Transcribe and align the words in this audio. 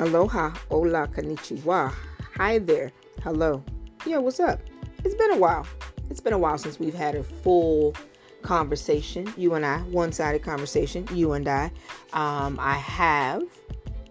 Aloha, 0.00 0.48
hola, 0.70 1.06
konnichiwa. 1.08 1.92
Hi 2.38 2.58
there. 2.58 2.90
Hello. 3.22 3.62
Yeah, 4.06 4.16
what's 4.16 4.40
up? 4.40 4.58
It's 5.04 5.14
been 5.14 5.32
a 5.32 5.36
while. 5.36 5.66
It's 6.08 6.22
been 6.22 6.32
a 6.32 6.38
while 6.38 6.56
since 6.56 6.80
we've 6.80 6.94
had 6.94 7.14
a 7.14 7.22
full 7.22 7.94
conversation, 8.40 9.30
you 9.36 9.52
and 9.52 9.66
I, 9.66 9.80
one 9.80 10.10
sided 10.10 10.42
conversation, 10.42 11.06
you 11.12 11.32
and 11.32 11.46
I. 11.46 11.70
Um, 12.14 12.58
I 12.58 12.78
have 12.78 13.42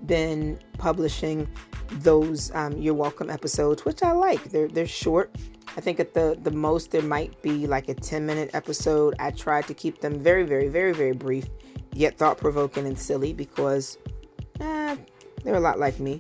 been 0.06 0.60
publishing 0.78 1.48
those 1.90 2.52
um, 2.54 2.78
You're 2.78 2.94
Welcome 2.94 3.32
episodes, 3.32 3.84
which 3.84 4.04
I 4.04 4.12
like. 4.12 4.44
They're, 4.52 4.68
they're 4.68 4.86
short. 4.86 5.36
I 5.76 5.82
think 5.82 6.00
at 6.00 6.14
the, 6.14 6.38
the 6.40 6.52
most 6.52 6.92
there 6.92 7.02
might 7.02 7.42
be 7.42 7.66
like 7.66 7.90
a 7.90 7.96
10 7.96 8.28
minute 8.28 8.52
episode. 8.54 9.16
I 9.18 9.32
tried 9.32 9.66
to 9.66 9.74
keep 9.74 10.02
them 10.02 10.20
very, 10.20 10.44
very, 10.44 10.68
very, 10.68 10.94
very 10.94 11.14
brief, 11.14 11.48
yet 11.94 12.16
thought 12.16 12.38
provoking 12.38 12.86
and 12.86 13.00
silly 13.00 13.34
because 13.34 13.98
eh, 14.60 14.96
they're 15.44 15.56
a 15.56 15.60
lot 15.60 15.80
like 15.80 16.00
me. 16.00 16.20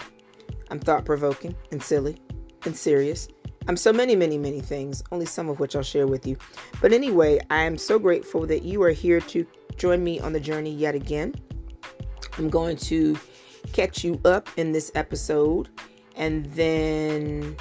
I'm 0.72 0.80
thought 0.80 1.06
provoking 1.06 1.56
and 1.72 1.82
silly 1.82 2.18
and 2.66 2.76
serious. 2.76 3.28
I'm 3.68 3.78
so 3.78 3.94
many, 3.94 4.16
many, 4.16 4.38
many 4.38 4.62
things, 4.62 5.04
only 5.12 5.26
some 5.26 5.50
of 5.50 5.60
which 5.60 5.76
I'll 5.76 5.84
share 5.84 6.08
with 6.08 6.26
you. 6.26 6.38
But 6.82 6.92
anyway, 6.92 7.40
I 7.50 7.62
am 7.64 7.78
so 7.78 8.00
grateful 8.00 8.48
that 8.48 8.64
you 8.64 8.82
are 8.84 8.92
here 8.92 9.20
to 9.22 9.46
join 9.78 10.04
me 10.04 10.20
on 10.20 10.34
the 10.34 10.40
journey 10.40 10.72
yet 10.72 10.96
again. 10.96 11.36
I'm 12.38 12.50
going 12.50 12.78
to 12.78 13.18
catch 13.74 14.04
you 14.04 14.20
up 14.26 14.50
in 14.58 14.72
this 14.72 14.92
episode 14.96 15.70
and 16.16 16.46
then 16.48 17.56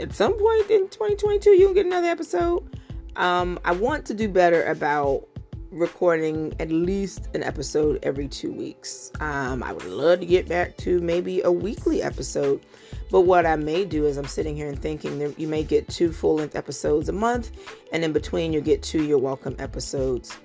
at 0.00 0.14
some 0.14 0.32
point 0.32 0.70
in 0.70 0.88
2022 0.88 1.50
you'll 1.50 1.74
get 1.74 1.86
another 1.86 2.08
episode. 2.08 2.78
Um, 3.16 3.58
I 3.64 3.72
want 3.72 4.06
to 4.06 4.14
do 4.14 4.28
better 4.28 4.64
about 4.64 5.28
recording 5.70 6.54
at 6.60 6.70
least 6.70 7.28
an 7.34 7.42
episode 7.42 7.98
every 8.02 8.28
two 8.28 8.52
weeks. 8.52 9.10
Um, 9.20 9.62
I 9.62 9.72
would 9.72 9.84
love 9.86 10.20
to 10.20 10.26
get 10.26 10.48
back 10.48 10.76
to 10.78 11.00
maybe 11.00 11.42
a 11.42 11.50
weekly 11.50 12.02
episode. 12.02 12.64
But 13.10 13.22
what 13.22 13.46
I 13.46 13.56
may 13.56 13.84
do 13.84 14.06
is 14.06 14.16
I'm 14.16 14.26
sitting 14.26 14.56
here 14.56 14.68
and 14.68 14.80
thinking 14.80 15.18
that 15.20 15.38
you 15.38 15.46
may 15.46 15.62
get 15.62 15.88
two 15.88 16.12
full 16.12 16.36
length 16.36 16.56
episodes 16.56 17.08
a 17.08 17.12
month, 17.12 17.50
and 17.92 18.04
in 18.04 18.12
between 18.12 18.52
you'll 18.52 18.62
get 18.62 18.82
two 18.82 19.04
You're 19.04 19.18
Welcome 19.18 19.56
episodes. 19.58 20.36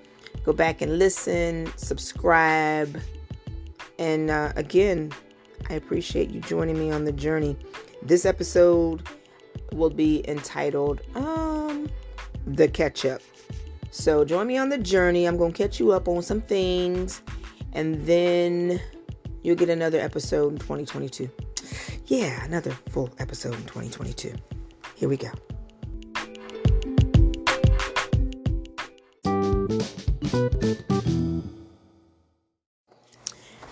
Go 0.44 0.54
back 0.54 0.82
and 0.82 0.98
listen, 1.00 1.72
subscribe, 1.76 3.00
and 4.00 4.30
uh, 4.30 4.54
again, 4.56 5.12
I 5.70 5.74
appreciate 5.74 6.32
you 6.32 6.42
joining 6.42 6.78
me 6.78 6.92
on 6.92 7.06
the 7.06 7.12
journey. 7.12 7.58
This 8.02 8.26
episode 8.26 9.08
will 9.72 9.92
be 9.92 10.28
entitled 10.28 11.02
um 11.16 11.90
the 12.48 12.68
catch 12.68 13.06
up. 13.06 13.22
So 13.92 14.24
join 14.24 14.48
me 14.48 14.58
on 14.58 14.70
the 14.70 14.78
journey. 14.78 15.26
I'm 15.26 15.36
going 15.36 15.52
to 15.52 15.58
catch 15.58 15.78
you 15.78 15.92
up 15.92 16.08
on 16.08 16.22
some 16.22 16.40
things 16.40 17.22
and 17.74 18.06
then 18.06 18.80
you'll 19.44 19.58
get 19.58 19.70
another 19.70 20.00
episode 20.00 20.54
in 20.54 20.60
2022. 20.60 21.30
Yeah, 22.08 22.44
another 22.46 22.72
full 22.90 23.10
episode 23.20 23.54
in 23.54 23.62
2022. 23.64 24.34
Here 24.96 25.10
we 25.10 25.18
go. 25.18 25.30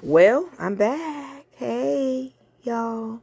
Well, 0.03 0.49
I'm 0.59 0.75
back. 0.75 1.45
Hey, 1.51 2.33
y'all. 2.63 3.21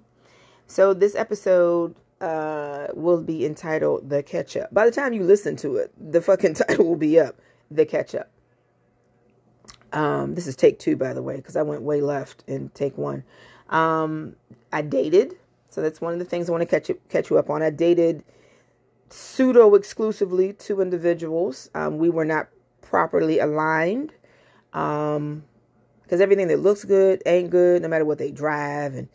So 0.67 0.95
this 0.95 1.15
episode 1.15 1.95
uh, 2.20 2.89
will 2.95 3.22
be 3.22 3.45
entitled 3.45 4.09
The 4.09 4.22
Catch 4.22 4.56
Up. 4.56 4.72
By 4.72 4.86
the 4.86 4.92
time 4.92 5.12
you 5.12 5.22
listen 5.22 5.56
to 5.56 5.77
it, 5.77 5.92
the 5.98 6.20
fucking 6.20 6.55
title 6.55 6.86
will 6.86 6.97
be 6.97 7.19
up 7.20 7.36
The 7.70 7.86
Catch 7.86 8.14
Up. 8.14 8.31
Um, 9.92 10.34
this 10.34 10.47
is 10.47 10.56
take 10.56 10.78
two, 10.78 10.97
by 10.97 11.12
the 11.12 11.22
way, 11.22 11.37
because 11.37 11.56
I 11.56 11.62
went 11.62 11.83
way 11.83 12.00
left 12.00 12.44
in 12.47 12.70
take 12.70 12.98
one. 12.98 13.25
Um, 13.70 14.37
I 14.72 14.83
dated, 14.83 15.34
so 15.70 15.81
that's 15.81 16.00
one 16.00 16.12
of 16.12 16.19
the 16.19 16.25
things 16.25 16.48
I 16.48 16.53
want 16.53 16.62
to 16.62 16.66
catch 16.66 16.88
you, 16.88 17.00
catch 17.09 17.31
you 17.31 17.38
up 17.38 17.50
on. 17.50 17.62
I 17.62 17.71
dated 17.71 18.25
pseudo 19.10 19.75
exclusively 19.75 20.53
two 20.53 20.81
individuals. 20.81 21.71
Um, 21.75 21.99
we 21.99 22.10
were 22.10 22.25
not 22.25 22.49
properly 22.82 23.38
aligned. 23.38 24.12
Um, 24.72 25.44
because 26.06 26.21
everything 26.21 26.47
that 26.49 26.60
looks 26.60 26.84
good 26.84 27.21
ain't 27.26 27.50
good, 27.50 27.82
no 27.82 27.88
matter 27.88 28.05
what 28.05 28.19
they 28.19 28.31
drive 28.31 28.94
and 28.94 29.09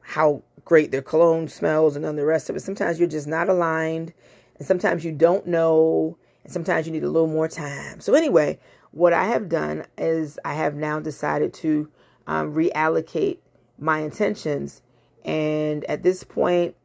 how 0.00 0.42
great 0.68 0.90
their 0.90 1.00
cologne 1.00 1.48
smells 1.48 1.96
and 1.96 2.04
then 2.04 2.14
the 2.16 2.26
rest 2.26 2.50
of 2.50 2.56
it. 2.56 2.60
Sometimes 2.60 2.98
you're 2.98 3.08
just 3.08 3.26
not 3.26 3.48
aligned, 3.48 4.12
and 4.58 4.68
sometimes 4.68 5.02
you 5.02 5.12
don't 5.12 5.46
know, 5.46 6.18
and 6.44 6.52
sometimes 6.52 6.86
you 6.86 6.92
need 6.92 7.04
a 7.04 7.08
little 7.08 7.26
more 7.26 7.48
time. 7.48 8.00
So, 8.00 8.12
anyway, 8.12 8.58
what 8.90 9.14
I 9.14 9.24
have 9.24 9.48
done 9.48 9.86
is 9.96 10.38
I 10.44 10.52
have 10.52 10.74
now 10.74 11.00
decided 11.00 11.54
to 11.54 11.88
um, 12.26 12.52
reallocate 12.54 13.38
my 13.78 14.00
intentions. 14.00 14.82
And 15.24 15.86
at 15.86 16.02
this 16.02 16.22
point, 16.22 16.76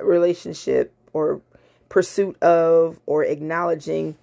relationship 0.00 0.94
or 1.12 1.40
pursuit 1.88 2.40
of 2.44 3.00
or 3.06 3.24
acknowledging 3.24 4.16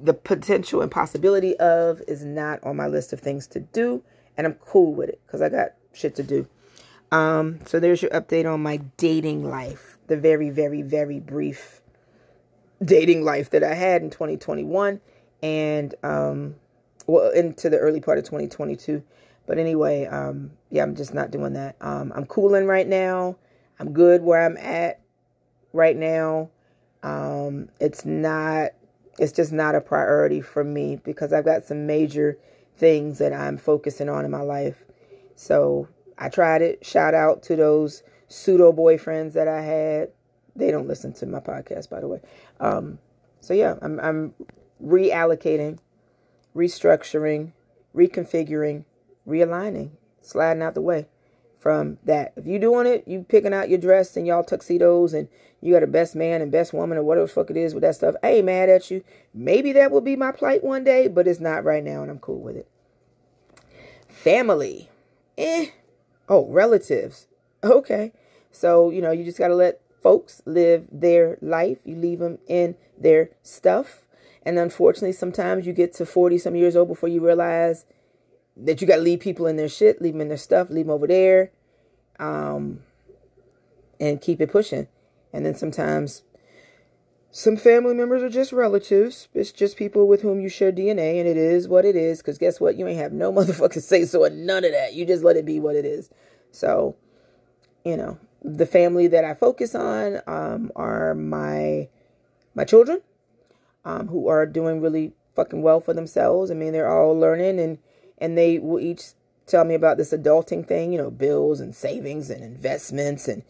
the 0.00 0.14
potential 0.14 0.82
and 0.82 0.90
possibility 0.90 1.56
of 1.58 2.00
is 2.06 2.24
not 2.24 2.62
on 2.62 2.76
my 2.76 2.86
list 2.86 3.12
of 3.12 3.18
things 3.18 3.48
to 3.48 3.58
do. 3.58 4.04
And 4.36 4.46
I'm 4.46 4.54
cool 4.54 4.94
with 4.94 5.08
it 5.08 5.20
because 5.26 5.42
I 5.42 5.48
got 5.48 5.70
shit 5.92 6.14
to 6.14 6.22
do. 6.22 6.46
Um, 7.12 7.60
so 7.66 7.80
there's 7.80 8.02
your 8.02 8.10
update 8.12 8.52
on 8.52 8.62
my 8.62 8.78
dating 8.96 9.48
life, 9.48 9.98
the 10.06 10.16
very, 10.16 10.50
very, 10.50 10.82
very 10.82 11.18
brief 11.18 11.80
dating 12.82 13.24
life 13.24 13.50
that 13.50 13.62
I 13.62 13.74
had 13.74 14.02
in 14.02 14.10
2021 14.10 15.00
and 15.42 15.94
um, 16.02 16.54
well 17.06 17.30
into 17.30 17.68
the 17.68 17.78
early 17.78 18.00
part 18.00 18.18
of 18.18 18.24
2022. 18.24 19.02
But 19.46 19.58
anyway, 19.58 20.06
um, 20.06 20.52
yeah, 20.70 20.82
I'm 20.82 20.94
just 20.94 21.12
not 21.12 21.30
doing 21.30 21.54
that. 21.54 21.76
Um, 21.80 22.12
I'm 22.14 22.26
cooling 22.26 22.66
right 22.66 22.86
now. 22.86 23.36
I'm 23.78 23.92
good 23.92 24.22
where 24.22 24.44
I'm 24.44 24.56
at 24.58 25.00
right 25.72 25.96
now. 25.96 26.50
Um, 27.02 27.68
it's 27.80 28.04
not. 28.04 28.70
It's 29.18 29.32
just 29.32 29.52
not 29.52 29.74
a 29.74 29.80
priority 29.80 30.40
for 30.40 30.64
me 30.64 30.96
because 30.96 31.32
I've 31.32 31.44
got 31.44 31.64
some 31.64 31.86
major 31.86 32.38
things 32.76 33.18
that 33.18 33.32
I'm 33.32 33.58
focusing 33.58 34.08
on 34.08 34.24
in 34.24 34.30
my 34.30 34.40
life. 34.40 34.84
So 35.34 35.88
I 36.20 36.28
tried 36.28 36.62
it. 36.62 36.84
Shout 36.84 37.14
out 37.14 37.42
to 37.44 37.56
those 37.56 38.02
pseudo 38.28 38.72
boyfriends 38.72 39.32
that 39.32 39.48
I 39.48 39.62
had. 39.62 40.10
They 40.54 40.70
don't 40.70 40.86
listen 40.86 41.12
to 41.14 41.26
my 41.26 41.40
podcast, 41.40 41.88
by 41.88 42.00
the 42.00 42.08
way. 42.08 42.20
Um, 42.60 42.98
so 43.40 43.54
yeah, 43.54 43.76
I'm, 43.80 43.98
I'm 44.00 44.34
reallocating, 44.84 45.78
restructuring, 46.54 47.52
reconfiguring, 47.96 48.84
realigning, 49.26 49.90
sliding 50.20 50.62
out 50.62 50.74
the 50.74 50.82
way 50.82 51.06
from 51.58 51.98
that. 52.04 52.32
If 52.36 52.46
you're 52.46 52.58
doing 52.58 52.86
it, 52.86 53.04
you 53.06 53.24
picking 53.28 53.54
out 53.54 53.70
your 53.70 53.78
dress 53.78 54.16
and 54.16 54.26
y'all 54.26 54.44
tuxedos 54.44 55.14
and 55.14 55.28
you 55.62 55.72
got 55.72 55.82
a 55.82 55.86
best 55.86 56.14
man 56.14 56.42
and 56.42 56.52
best 56.52 56.72
woman 56.72 56.98
or 56.98 57.02
whatever 57.02 57.26
the 57.26 57.32
fuck 57.32 57.50
it 57.50 57.56
is 57.56 57.74
with 57.74 57.82
that 57.82 57.94
stuff. 57.94 58.14
I 58.22 58.32
ain't 58.32 58.46
mad 58.46 58.68
at 58.68 58.90
you. 58.90 59.02
Maybe 59.32 59.72
that 59.72 59.90
will 59.90 60.00
be 60.00 60.16
my 60.16 60.32
plight 60.32 60.62
one 60.62 60.84
day, 60.84 61.08
but 61.08 61.26
it's 61.26 61.40
not 61.40 61.64
right 61.64 61.84
now 61.84 62.02
and 62.02 62.10
I'm 62.10 62.18
cool 62.18 62.40
with 62.40 62.56
it. 62.56 62.68
Family. 64.08 64.90
Eh, 65.38 65.68
Oh, 66.30 66.46
relatives. 66.46 67.26
Okay. 67.62 68.12
So, 68.52 68.88
you 68.88 69.02
know, 69.02 69.10
you 69.10 69.24
just 69.24 69.36
got 69.36 69.48
to 69.48 69.54
let 69.54 69.80
folks 70.02 70.40
live 70.46 70.86
their 70.90 71.36
life. 71.42 71.78
You 71.84 71.96
leave 71.96 72.20
them 72.20 72.38
in 72.46 72.76
their 72.96 73.30
stuff. 73.42 74.06
And 74.44 74.58
unfortunately, 74.58 75.12
sometimes 75.12 75.66
you 75.66 75.72
get 75.72 75.92
to 75.94 76.06
40 76.06 76.38
some 76.38 76.54
years 76.54 76.76
old 76.76 76.88
before 76.88 77.08
you 77.08 77.20
realize 77.20 77.84
that 78.56 78.80
you 78.80 78.86
got 78.86 78.96
to 78.96 79.02
leave 79.02 79.20
people 79.20 79.46
in 79.46 79.56
their 79.56 79.68
shit, 79.68 80.00
leave 80.00 80.14
them 80.14 80.22
in 80.22 80.28
their 80.28 80.36
stuff, 80.36 80.70
leave 80.70 80.86
them 80.86 80.94
over 80.94 81.06
there, 81.06 81.50
um, 82.18 82.80
and 83.98 84.20
keep 84.20 84.40
it 84.40 84.50
pushing. 84.50 84.88
And 85.32 85.44
then 85.44 85.54
sometimes 85.54 86.22
some 87.32 87.56
family 87.56 87.94
members 87.94 88.22
are 88.22 88.28
just 88.28 88.52
relatives. 88.52 89.28
It's 89.34 89.52
just 89.52 89.76
people 89.76 90.08
with 90.08 90.22
whom 90.22 90.40
you 90.40 90.48
share 90.48 90.72
DNA, 90.72 91.20
and 91.20 91.28
it 91.28 91.36
is 91.36 91.68
what 91.68 91.84
it 91.84 91.94
is. 91.94 92.18
Because 92.18 92.38
guess 92.38 92.60
what? 92.60 92.76
You 92.76 92.88
ain't 92.88 92.98
have 92.98 93.12
no 93.12 93.32
motherfucking 93.32 93.82
say 93.82 94.04
so 94.04 94.24
and 94.24 94.46
none 94.46 94.64
of 94.64 94.72
that. 94.72 94.94
You 94.94 95.06
just 95.06 95.22
let 95.22 95.36
it 95.36 95.44
be 95.44 95.60
what 95.60 95.76
it 95.76 95.84
is. 95.84 96.10
So, 96.50 96.96
you 97.84 97.96
know, 97.96 98.18
the 98.42 98.66
family 98.66 99.06
that 99.08 99.24
I 99.24 99.34
focus 99.34 99.74
on 99.74 100.20
um, 100.26 100.72
are 100.74 101.14
my 101.14 101.88
my 102.54 102.64
children, 102.64 103.00
um, 103.84 104.08
who 104.08 104.28
are 104.28 104.44
doing 104.44 104.80
really 104.80 105.12
fucking 105.36 105.62
well 105.62 105.80
for 105.80 105.94
themselves. 105.94 106.50
I 106.50 106.54
mean, 106.54 106.72
they're 106.72 106.90
all 106.90 107.16
learning, 107.16 107.60
and 107.60 107.78
and 108.18 108.36
they 108.36 108.58
will 108.58 108.80
each 108.80 109.02
tell 109.46 109.64
me 109.64 109.74
about 109.74 109.98
this 109.98 110.12
adulting 110.12 110.66
thing. 110.66 110.92
You 110.92 110.98
know, 110.98 111.10
bills 111.12 111.60
and 111.60 111.76
savings 111.76 112.28
and 112.28 112.42
investments 112.42 113.28
and 113.28 113.44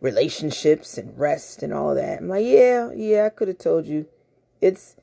relationships 0.00 0.98
and 0.98 1.18
rest 1.18 1.62
and 1.62 1.72
all 1.72 1.94
that. 1.94 2.18
I'm 2.18 2.28
like, 2.28 2.44
yeah, 2.44 2.90
yeah, 2.92 3.26
I 3.26 3.28
could 3.30 3.48
have 3.48 3.58
told 3.58 3.86
you. 3.86 4.06
It's 4.60 4.96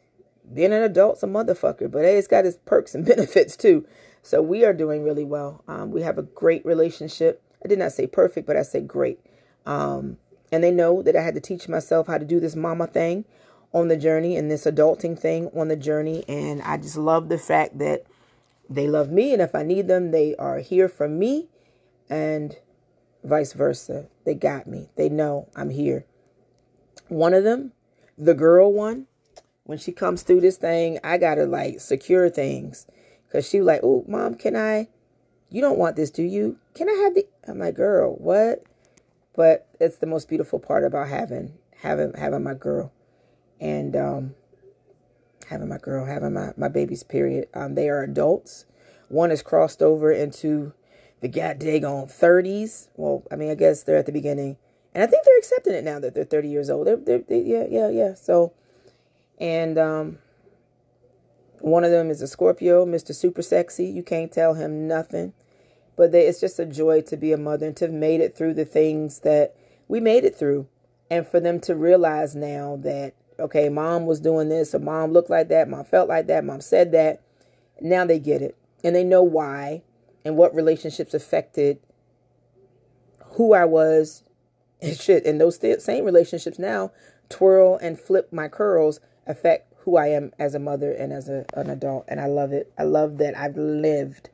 being 0.51 0.73
an 0.73 0.83
adult's 0.83 1.23
a 1.23 1.27
motherfucker, 1.27 1.89
but 1.89 2.03
hey, 2.03 2.17
it's 2.17 2.27
got 2.27 2.45
its 2.45 2.57
perks 2.65 2.95
and 2.95 3.05
benefits 3.13 3.55
too. 3.55 3.85
So 4.21 4.41
we 4.41 4.63
are 4.63 4.73
doing 4.73 5.03
really 5.03 5.25
well. 5.25 5.63
Um, 5.67 5.91
we 5.91 6.01
have 6.01 6.17
a 6.17 6.23
great 6.23 6.65
relationship. 6.65 7.41
I 7.63 7.67
did 7.67 7.79
not 7.79 7.91
say 7.91 8.07
perfect, 8.07 8.47
but 8.47 8.57
I 8.57 8.61
said 8.61 8.87
great. 8.87 9.19
Um, 9.65 10.17
and 10.51 10.63
they 10.63 10.71
know 10.71 11.01
that 11.01 11.15
I 11.15 11.21
had 11.21 11.35
to 11.35 11.41
teach 11.41 11.67
myself 11.67 12.07
how 12.07 12.17
to 12.17 12.25
do 12.25 12.39
this 12.39 12.55
mama 12.55 12.87
thing 12.87 13.25
on 13.73 13.87
the 13.87 13.97
journey 13.97 14.37
and 14.37 14.51
this 14.51 14.65
adulting 14.65 15.17
thing 15.17 15.49
on 15.55 15.67
the 15.67 15.75
journey. 15.75 16.23
And 16.27 16.61
I 16.61 16.77
just 16.77 16.95
love 16.95 17.29
the 17.29 17.37
fact 17.37 17.79
that 17.79 18.05
they 18.69 18.87
love 18.87 19.11
me. 19.11 19.33
And 19.33 19.41
if 19.41 19.55
I 19.55 19.63
need 19.63 19.87
them, 19.87 20.11
they 20.11 20.35
are 20.35 20.59
here 20.59 20.87
for 20.87 21.07
me 21.07 21.47
and 22.09 22.55
vice 23.23 23.53
versa. 23.53 24.07
They 24.25 24.35
got 24.35 24.67
me. 24.67 24.89
They 24.95 25.09
know 25.09 25.49
I'm 25.55 25.69
here. 25.69 26.05
One 27.07 27.33
of 27.33 27.43
them, 27.43 27.73
the 28.17 28.33
girl 28.33 28.71
one, 28.71 29.07
when 29.63 29.77
she 29.77 29.91
comes 29.91 30.23
through 30.23 30.41
this 30.41 30.57
thing, 30.57 30.99
I 31.03 31.17
gotta 31.17 31.45
like 31.45 31.79
secure 31.79 32.29
things. 32.29 32.85
Cause 33.31 33.47
she 33.49 33.61
like, 33.61 33.79
oh, 33.83 34.05
mom, 34.07 34.35
can 34.35 34.55
I? 34.55 34.89
You 35.49 35.61
don't 35.61 35.79
want 35.79 35.95
this, 35.95 36.11
do 36.11 36.23
you? 36.23 36.57
Can 36.75 36.89
I 36.89 36.93
have 37.03 37.15
the? 37.15 37.27
I'm 37.47 37.59
like, 37.59 37.75
girl, 37.75 38.15
what? 38.15 38.63
But 39.35 39.67
it's 39.79 39.97
the 39.97 40.05
most 40.05 40.29
beautiful 40.29 40.59
part 40.59 40.83
about 40.83 41.07
having 41.07 41.53
having 41.77 42.13
having 42.13 42.43
my 42.43 42.53
girl, 42.53 42.91
and 43.59 43.95
um, 43.95 44.35
having 45.49 45.69
my 45.69 45.77
girl, 45.77 46.05
having 46.05 46.33
my 46.33 46.53
my 46.57 46.67
babies. 46.67 47.03
Period. 47.03 47.47
Um, 47.53 47.75
they 47.75 47.89
are 47.89 48.03
adults. 48.03 48.65
One 49.09 49.31
is 49.31 49.41
crossed 49.41 49.81
over 49.81 50.11
into 50.11 50.73
the 51.23 51.29
goddamn 51.29 52.07
thirties. 52.07 52.89
Well, 52.97 53.23
I 53.31 53.37
mean, 53.37 53.49
I 53.49 53.55
guess 53.55 53.83
they're 53.83 53.97
at 53.97 54.05
the 54.05 54.11
beginning, 54.11 54.57
and 54.93 55.01
I 55.01 55.07
think 55.07 55.25
they're 55.25 55.37
accepting 55.37 55.73
it 55.73 55.85
now 55.85 55.97
that 55.99 56.13
they're 56.13 56.25
thirty 56.25 56.49
years 56.49 56.69
old. 56.69 56.85
They're, 56.85 56.97
they're, 56.97 57.19
they, 57.19 57.39
yeah, 57.39 57.65
yeah, 57.69 57.89
yeah. 57.89 58.13
So, 58.13 58.51
and 59.39 59.77
um, 59.77 60.17
one 61.59 61.85
of 61.85 61.91
them 61.91 62.09
is 62.09 62.21
a 62.21 62.27
Scorpio, 62.27 62.85
Mister 62.85 63.13
Super 63.13 63.41
Sexy. 63.41 63.85
You 63.85 64.03
can't 64.03 64.33
tell 64.33 64.55
him 64.55 64.85
nothing, 64.85 65.31
but 65.95 66.11
they, 66.11 66.27
it's 66.27 66.41
just 66.41 66.59
a 66.59 66.65
joy 66.65 66.99
to 67.03 67.15
be 67.15 67.31
a 67.31 67.37
mother 67.37 67.67
and 67.67 67.77
to 67.77 67.85
have 67.85 67.93
made 67.93 68.19
it 68.19 68.35
through 68.35 68.55
the 68.55 68.65
things 68.65 69.19
that 69.19 69.55
we 69.87 70.01
made 70.01 70.25
it 70.25 70.35
through, 70.35 70.67
and 71.09 71.25
for 71.25 71.39
them 71.39 71.61
to 71.61 71.73
realize 71.73 72.35
now 72.35 72.77
that 72.83 73.13
okay, 73.39 73.69
mom 73.69 74.05
was 74.05 74.19
doing 74.19 74.49
this, 74.49 74.75
or 74.75 74.79
mom 74.79 75.13
looked 75.13 75.29
like 75.29 75.47
that, 75.47 75.69
mom 75.69 75.85
felt 75.85 76.09
like 76.09 76.27
that, 76.27 76.43
mom 76.43 76.59
said 76.59 76.91
that. 76.91 77.21
Now 77.79 78.05
they 78.05 78.19
get 78.19 78.41
it, 78.41 78.57
and 78.83 78.93
they 78.93 79.05
know 79.05 79.23
why 79.23 79.83
and 80.25 80.37
what 80.37 80.55
relationships 80.55 81.13
affected 81.13 81.79
who 83.33 83.53
I 83.53 83.65
was 83.65 84.23
and 84.81 84.97
shit. 84.97 85.25
And 85.25 85.39
those 85.39 85.59
same 85.83 86.05
relationships 86.05 86.59
now 86.59 86.91
twirl 87.29 87.77
and 87.77 87.99
flip 87.99 88.31
my 88.31 88.47
curls 88.47 88.99
affect 89.25 89.73
who 89.79 89.97
I 89.97 90.07
am 90.07 90.31
as 90.39 90.55
a 90.55 90.59
mother 90.59 90.91
and 90.91 91.11
as 91.11 91.27
a, 91.29 91.45
an 91.53 91.69
adult. 91.69 92.05
And 92.07 92.19
I 92.19 92.27
love 92.27 92.51
it. 92.51 92.71
I 92.77 92.83
love 92.83 93.17
that 93.17 93.37
I've 93.37 93.57
lived 93.57 94.29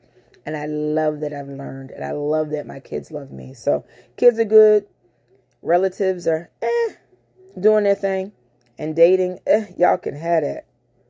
and 0.45 0.56
I 0.57 0.65
love 0.65 1.19
that 1.21 1.33
I've 1.33 1.47
learned 1.47 1.91
and 1.91 2.03
I 2.03 2.12
love 2.12 2.50
that 2.51 2.68
my 2.68 2.80
kids 2.80 3.12
love 3.12 3.31
me. 3.31 3.53
So 3.53 3.86
kids 4.18 4.39
are 4.39 4.45
good. 4.45 4.86
Relatives 5.62 6.27
are 6.27 6.50
eh, 6.62 6.94
doing 7.59 7.83
their 7.83 7.95
thing 7.95 8.31
and 8.77 8.95
dating. 8.95 9.39
Eh, 9.45 9.68
y'all 9.77 9.97
can 9.97 10.15
have 10.15 10.44
that. 10.44 10.65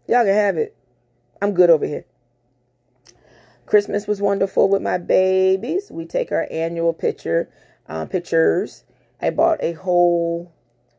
Y'all 0.08 0.26
can 0.26 0.34
have 0.34 0.58
it. 0.58 0.76
I'm 1.42 1.54
good 1.54 1.70
over 1.70 1.86
here. 1.86 2.06
Christmas 3.70 4.08
was 4.08 4.20
wonderful 4.20 4.68
with 4.68 4.82
my 4.82 4.98
babies. 4.98 5.92
We 5.92 6.06
take 6.06 6.32
our 6.32 6.48
annual 6.50 6.92
picture 6.92 7.52
uh, 7.88 8.08
pictures. 8.08 8.84
I 9.22 9.30
bought 9.30 9.60
a 9.62 9.74
whole. 9.74 10.52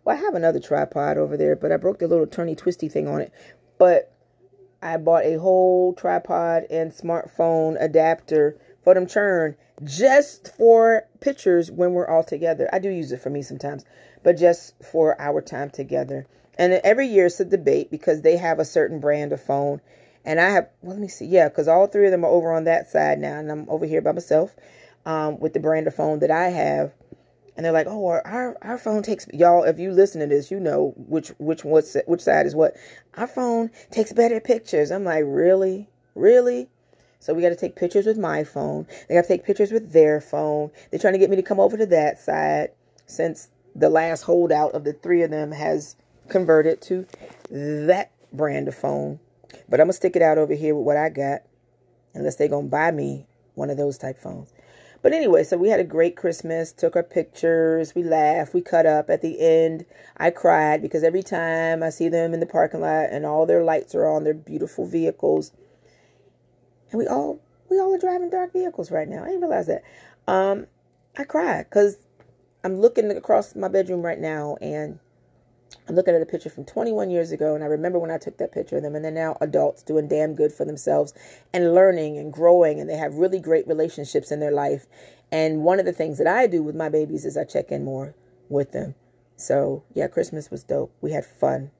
Well, 0.04 0.16
I 0.16 0.20
have 0.20 0.36
another 0.36 0.60
tripod 0.60 1.18
over 1.18 1.36
there, 1.36 1.56
but 1.56 1.72
I 1.72 1.78
broke 1.78 1.98
the 1.98 2.06
little 2.06 2.28
turny 2.28 2.56
twisty 2.56 2.88
thing 2.88 3.08
on 3.08 3.22
it. 3.22 3.32
But 3.76 4.14
I 4.80 4.98
bought 4.98 5.24
a 5.24 5.40
whole 5.40 5.94
tripod 5.94 6.68
and 6.70 6.92
smartphone 6.92 7.76
adapter 7.82 8.56
for 8.84 8.94
them 8.94 9.08
churn 9.08 9.56
just 9.82 10.54
for 10.56 11.08
pictures 11.18 11.72
when 11.72 11.92
we're 11.92 12.06
all 12.06 12.22
together. 12.22 12.70
I 12.72 12.78
do 12.78 12.88
use 12.88 13.10
it 13.10 13.20
for 13.20 13.30
me 13.30 13.42
sometimes, 13.42 13.84
but 14.22 14.36
just 14.38 14.80
for 14.84 15.20
our 15.20 15.40
time 15.40 15.70
together. 15.70 16.24
And 16.56 16.74
every 16.84 17.08
year 17.08 17.26
it's 17.26 17.40
a 17.40 17.44
debate 17.44 17.90
because 17.90 18.22
they 18.22 18.36
have 18.36 18.60
a 18.60 18.64
certain 18.64 19.00
brand 19.00 19.32
of 19.32 19.42
phone 19.42 19.80
and 20.24 20.40
I 20.40 20.50
have, 20.50 20.68
well, 20.82 20.92
let 20.92 21.00
me 21.00 21.08
see. 21.08 21.26
Yeah, 21.26 21.48
because 21.48 21.68
all 21.68 21.86
three 21.86 22.06
of 22.06 22.10
them 22.10 22.24
are 22.24 22.30
over 22.30 22.52
on 22.52 22.64
that 22.64 22.90
side 22.90 23.18
now. 23.18 23.38
And 23.38 23.50
I'm 23.50 23.68
over 23.68 23.86
here 23.86 24.02
by 24.02 24.12
myself 24.12 24.54
um, 25.06 25.38
with 25.40 25.54
the 25.54 25.60
brand 25.60 25.86
of 25.86 25.94
phone 25.94 26.18
that 26.20 26.30
I 26.30 26.48
have. 26.48 26.92
And 27.56 27.64
they're 27.64 27.72
like, 27.72 27.86
oh, 27.88 28.06
our, 28.06 28.56
our 28.62 28.78
phone 28.78 29.02
takes, 29.02 29.26
y'all, 29.32 29.64
if 29.64 29.78
you 29.78 29.92
listen 29.92 30.20
to 30.20 30.26
this, 30.26 30.50
you 30.50 30.60
know 30.60 30.94
which, 30.96 31.28
which, 31.38 31.64
what's, 31.64 31.96
which 32.06 32.20
side 32.20 32.46
is 32.46 32.54
what. 32.54 32.74
Our 33.14 33.26
phone 33.26 33.70
takes 33.90 34.12
better 34.12 34.40
pictures. 34.40 34.90
I'm 34.90 35.04
like, 35.04 35.24
really? 35.26 35.88
Really? 36.14 36.68
So 37.18 37.34
we 37.34 37.42
got 37.42 37.50
to 37.50 37.56
take 37.56 37.76
pictures 37.76 38.06
with 38.06 38.16
my 38.16 38.44
phone. 38.44 38.86
They 39.08 39.14
got 39.14 39.22
to 39.22 39.28
take 39.28 39.44
pictures 39.44 39.72
with 39.72 39.92
their 39.92 40.20
phone. 40.20 40.70
They're 40.90 41.00
trying 41.00 41.12
to 41.14 41.18
get 41.18 41.28
me 41.28 41.36
to 41.36 41.42
come 41.42 41.60
over 41.60 41.76
to 41.76 41.86
that 41.86 42.18
side 42.18 42.70
since 43.06 43.48
the 43.74 43.90
last 43.90 44.22
holdout 44.22 44.72
of 44.72 44.84
the 44.84 44.94
three 44.94 45.22
of 45.22 45.30
them 45.30 45.52
has 45.52 45.96
converted 46.28 46.80
to 46.82 47.06
that 47.50 48.10
brand 48.32 48.68
of 48.68 48.74
phone. 48.74 49.20
But 49.68 49.80
I'm 49.80 49.88
to 49.88 49.92
stick 49.92 50.16
it 50.16 50.22
out 50.22 50.38
over 50.38 50.54
here 50.54 50.74
with 50.74 50.84
what 50.84 50.96
I 50.96 51.08
got, 51.08 51.42
unless 52.14 52.36
they're 52.36 52.48
to 52.48 52.62
buy 52.62 52.90
me 52.90 53.26
one 53.54 53.70
of 53.70 53.76
those 53.76 53.98
type 53.98 54.18
phones. 54.18 54.52
But 55.02 55.12
anyway, 55.14 55.44
so 55.44 55.56
we 55.56 55.70
had 55.70 55.80
a 55.80 55.84
great 55.84 56.16
Christmas, 56.16 56.72
took 56.72 56.94
our 56.94 57.02
pictures, 57.02 57.94
we 57.94 58.02
laughed, 58.02 58.52
we 58.52 58.60
cut 58.60 58.84
up. 58.84 59.08
At 59.08 59.22
the 59.22 59.40
end, 59.40 59.86
I 60.18 60.30
cried 60.30 60.82
because 60.82 61.02
every 61.02 61.22
time 61.22 61.82
I 61.82 61.88
see 61.88 62.08
them 62.10 62.34
in 62.34 62.40
the 62.40 62.46
parking 62.46 62.80
lot 62.80 63.08
and 63.10 63.24
all 63.24 63.46
their 63.46 63.62
lights 63.62 63.94
are 63.94 64.06
on, 64.06 64.24
their 64.24 64.34
beautiful 64.34 64.86
vehicles. 64.86 65.52
And 66.90 66.98
we 66.98 67.06
all 67.06 67.40
we 67.70 67.78
all 67.78 67.94
are 67.94 67.98
driving 67.98 68.30
dark 68.30 68.52
vehicles 68.52 68.90
right 68.90 69.08
now. 69.08 69.22
I 69.22 69.28
didn't 69.28 69.40
realize 69.40 69.68
that. 69.68 69.84
Um, 70.26 70.66
I 71.16 71.24
cried 71.24 71.66
because 71.70 71.96
I'm 72.62 72.80
looking 72.80 73.10
across 73.10 73.54
my 73.54 73.68
bedroom 73.68 74.02
right 74.02 74.18
now 74.18 74.56
and 74.60 74.98
I'm 75.88 75.94
looking 75.94 76.14
at 76.14 76.22
a 76.22 76.26
picture 76.26 76.50
from 76.50 76.64
21 76.64 77.10
years 77.10 77.32
ago, 77.32 77.54
and 77.54 77.62
I 77.62 77.66
remember 77.66 77.98
when 77.98 78.10
I 78.10 78.18
took 78.18 78.38
that 78.38 78.52
picture 78.52 78.76
of 78.76 78.82
them, 78.82 78.94
and 78.94 79.04
they're 79.04 79.12
now 79.12 79.36
adults 79.40 79.82
doing 79.82 80.08
damn 80.08 80.34
good 80.34 80.52
for 80.52 80.64
themselves 80.64 81.14
and 81.52 81.74
learning 81.74 82.18
and 82.18 82.32
growing, 82.32 82.80
and 82.80 82.88
they 82.88 82.96
have 82.96 83.14
really 83.14 83.38
great 83.38 83.66
relationships 83.66 84.30
in 84.30 84.40
their 84.40 84.52
life. 84.52 84.86
And 85.32 85.62
one 85.62 85.78
of 85.78 85.86
the 85.86 85.92
things 85.92 86.18
that 86.18 86.26
I 86.26 86.46
do 86.46 86.62
with 86.62 86.74
my 86.74 86.88
babies 86.88 87.24
is 87.24 87.36
I 87.36 87.44
check 87.44 87.70
in 87.70 87.84
more 87.84 88.14
with 88.48 88.72
them. 88.72 88.94
So, 89.36 89.84
yeah, 89.94 90.06
Christmas 90.08 90.50
was 90.50 90.64
dope. 90.64 90.92
We 91.00 91.12
had 91.12 91.24
fun. 91.24 91.70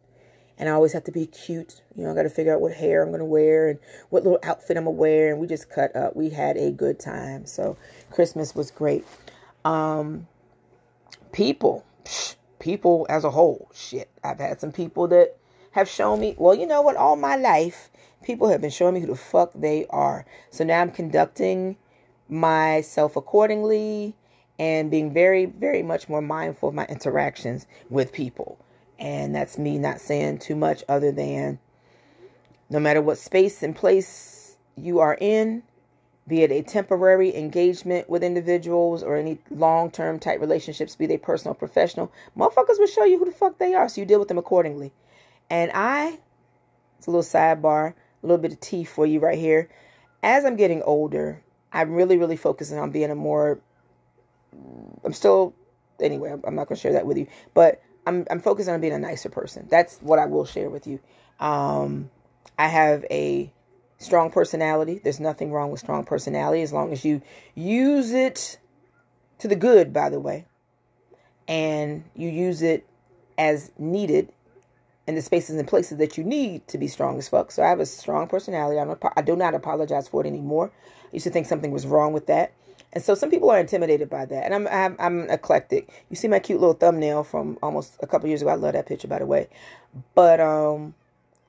And 0.57 0.69
I 0.69 0.73
always 0.73 0.93
have 0.93 1.05
to 1.05 1.13
be 1.13 1.27
cute. 1.27 1.83
You 1.95 2.05
know, 2.05 2.13
I 2.13 2.15
got 2.15 2.23
to 2.23 2.31
figure 2.31 2.55
out 2.55 2.61
what 2.61 2.73
hair 2.73 3.03
I'm 3.03 3.09
going 3.09 3.21
to 3.21 3.25
wear 3.25 3.69
and 3.69 3.79
what 4.11 4.25
little 4.25 4.39
outfit 4.43 4.77
I'm 4.77 4.85
going 4.85 4.97
to 4.97 5.01
wear. 5.01 5.31
And 5.31 5.41
we 5.41 5.47
just 5.47 5.71
cut 5.71 5.95
up. 5.97 6.15
We 6.15 6.31
had 6.31 6.57
a 6.57 6.71
good 6.71 6.99
time. 6.99 7.47
So, 7.47 7.77
Christmas 8.11 8.55
was 8.55 8.71
great. 8.71 9.05
Um, 9.65 10.27
people. 11.33 11.85
Psh, 12.05 12.37
people 12.61 13.07
as 13.09 13.25
a 13.25 13.31
whole. 13.31 13.71
Shit, 13.75 14.09
I've 14.23 14.39
had 14.39 14.61
some 14.61 14.73
people 14.73 15.09
that 15.09 15.37
have 15.73 15.89
shown 15.89 16.21
me, 16.21 16.35
well, 16.39 16.55
you 16.55 16.67
know 16.67 16.83
what, 16.83 16.97
all 16.97 17.17
my 17.17 17.37
life, 17.37 17.91
people 18.23 18.49
have 18.49 18.61
been 18.61 18.71
showing 18.71 18.95
me 18.95 19.01
who 19.01 19.07
the 19.07 19.17
fuck 19.17 19.51
they 19.55 19.87
are. 19.91 20.25
So 20.51 20.65
now 20.65 20.81
I'm 20.81 20.91
conducting 20.91 21.77
myself 22.29 23.17
accordingly 23.17 24.15
and 24.59 24.91
being 24.91 25.13
very, 25.13 25.47
very 25.47 25.83
much 25.83 26.09
more 26.09 26.21
mindful 26.21 26.69
of 26.69 26.75
my 26.75 26.87
interactions 26.87 27.67
with 27.89 28.13
people. 28.13 28.59
And 28.99 29.35
that's 29.35 29.59
me 29.59 29.79
not 29.79 30.01
saying 30.01 30.39
too 30.39 30.55
much 30.55 30.85
other 30.89 31.11
than 31.11 31.59
no 32.69 32.79
matter 32.79 33.01
what 33.01 33.19
space 33.19 33.63
and 33.63 33.75
place 33.75 34.57
you 34.77 35.01
are 35.01 35.17
in, 35.21 35.63
be 36.31 36.45
it 36.45 36.53
a 36.53 36.63
temporary 36.63 37.37
engagement 37.37 38.09
with 38.09 38.23
individuals 38.23 39.03
or 39.03 39.17
any 39.17 39.39
long 39.51 39.91
term 39.91 40.21
type 40.21 40.41
relationships, 40.41 40.95
be 40.95 41.07
they 41.07 41.19
personal 41.19 41.53
or 41.53 41.57
professional, 41.57 42.13
motherfuckers 42.39 42.79
will 42.79 42.87
show 42.87 43.05
you 43.05 43.19
who 43.19 43.25
the 43.25 43.33
fuck 43.33 43.59
they 43.59 43.75
are. 43.75 43.89
So 43.89 44.01
you 44.01 44.07
deal 44.07 44.21
with 44.21 44.29
them 44.29 44.39
accordingly. 44.39 44.93
And 45.51 45.73
I, 45.75 46.21
it's 46.99 47.09
a 47.09 47.11
little 47.11 47.25
sidebar, 47.25 47.91
a 47.91 48.27
little 48.27 48.39
bit 48.39 48.53
of 48.53 48.61
tea 48.61 48.85
for 48.85 49.05
you 49.05 49.19
right 49.19 49.39
here. 49.39 49.69
As 50.23 50.45
I'm 50.45 50.55
getting 50.55 50.83
older, 50.83 51.43
I'm 51.73 51.93
really, 51.95 52.17
really 52.17 52.37
focusing 52.37 52.79
on 52.79 52.93
being 52.93 53.11
a 53.11 53.17
more, 53.17 53.59
I'm 55.05 55.13
still, 55.13 55.53
anyway, 56.01 56.31
I'm 56.31 56.55
not 56.55 56.69
going 56.69 56.77
to 56.77 56.81
share 56.81 56.93
that 56.93 57.07
with 57.07 57.19
you, 57.19 57.27
but 57.55 57.83
I'm, 58.07 58.25
I'm 58.31 58.41
focusing 58.41 58.73
on 58.73 58.81
being 58.81 58.93
a 58.93 58.99
nicer 59.01 59.31
person. 59.31 59.67
That's 59.69 59.99
what 59.99 60.21
I 60.21 60.27
will 60.27 60.47
share 60.47 60.71
with 60.71 60.87
you. 60.87 61.01
Um, 61.41 62.09
I 62.57 62.69
have 62.69 63.05
a 63.11 63.53
strong 64.01 64.31
personality. 64.31 65.01
There's 65.03 65.21
nothing 65.21 65.53
wrong 65.53 65.71
with 65.71 65.81
strong 65.81 66.05
personality 66.05 66.63
as 66.63 66.73
long 66.73 66.93
as 66.93 67.05
you 67.05 67.23
use 67.55 68.13
it 68.13 68.59
to 69.39 69.47
the 69.47 69.57
good, 69.57 69.93
by 69.93 70.11
the 70.11 70.19
way, 70.19 70.47
and 71.47 72.05
you 72.17 72.29
use 72.29 72.63
it 72.63 72.87
as 73.39 73.71
needed 73.79 74.33
in 75.07 75.15
the 75.15 75.23
spaces 75.23 75.57
and 75.57 75.69
places 75.69 75.99
that 75.99 76.19
you 76.19 76.25
need 76.25 76.67
to 76.69 76.79
be 76.79 76.89
strong 76.89 77.19
as 77.19 77.29
fuck. 77.29 77.53
So 77.53 77.63
I 77.63 77.69
have 77.69 77.81
a 77.81 77.87
strong 77.87 78.27
personality. 78.27 78.79
I'm 78.79 78.97
I 79.17 79.23
do 79.23 79.37
not 79.37 79.55
apologize 79.55 80.09
for 80.09 80.25
it 80.25 80.27
anymore. 80.27 80.71
I 81.05 81.09
used 81.13 81.25
to 81.25 81.31
think 81.31 81.47
something 81.47 81.71
was 81.71 81.87
wrong 81.87 82.13
with 82.13 82.27
that. 82.27 82.53
And 82.93 83.05
so 83.05 83.15
some 83.15 83.31
people 83.31 83.51
are 83.51 83.59
intimidated 83.59 84.11
by 84.11 84.25
that. 84.25 84.45
And 84.45 84.55
I'm, 84.55 84.67
I'm, 84.69 84.97
I'm 84.99 85.31
eclectic. 85.31 86.05
You 86.11 86.17
see 86.17 86.27
my 86.29 86.41
cute 86.41 86.61
little 86.61 86.75
thumbnail 86.75 87.23
from 87.23 87.57
almost 87.63 87.97
a 88.01 88.07
couple 88.07 88.29
years 88.29 88.43
ago. 88.43 88.51
I 88.51 88.55
love 88.55 88.73
that 88.73 88.87
picture, 88.87 89.07
by 89.07 89.21
the 89.21 89.27
way. 89.27 89.49
But 90.15 90.41
um, 90.41 90.95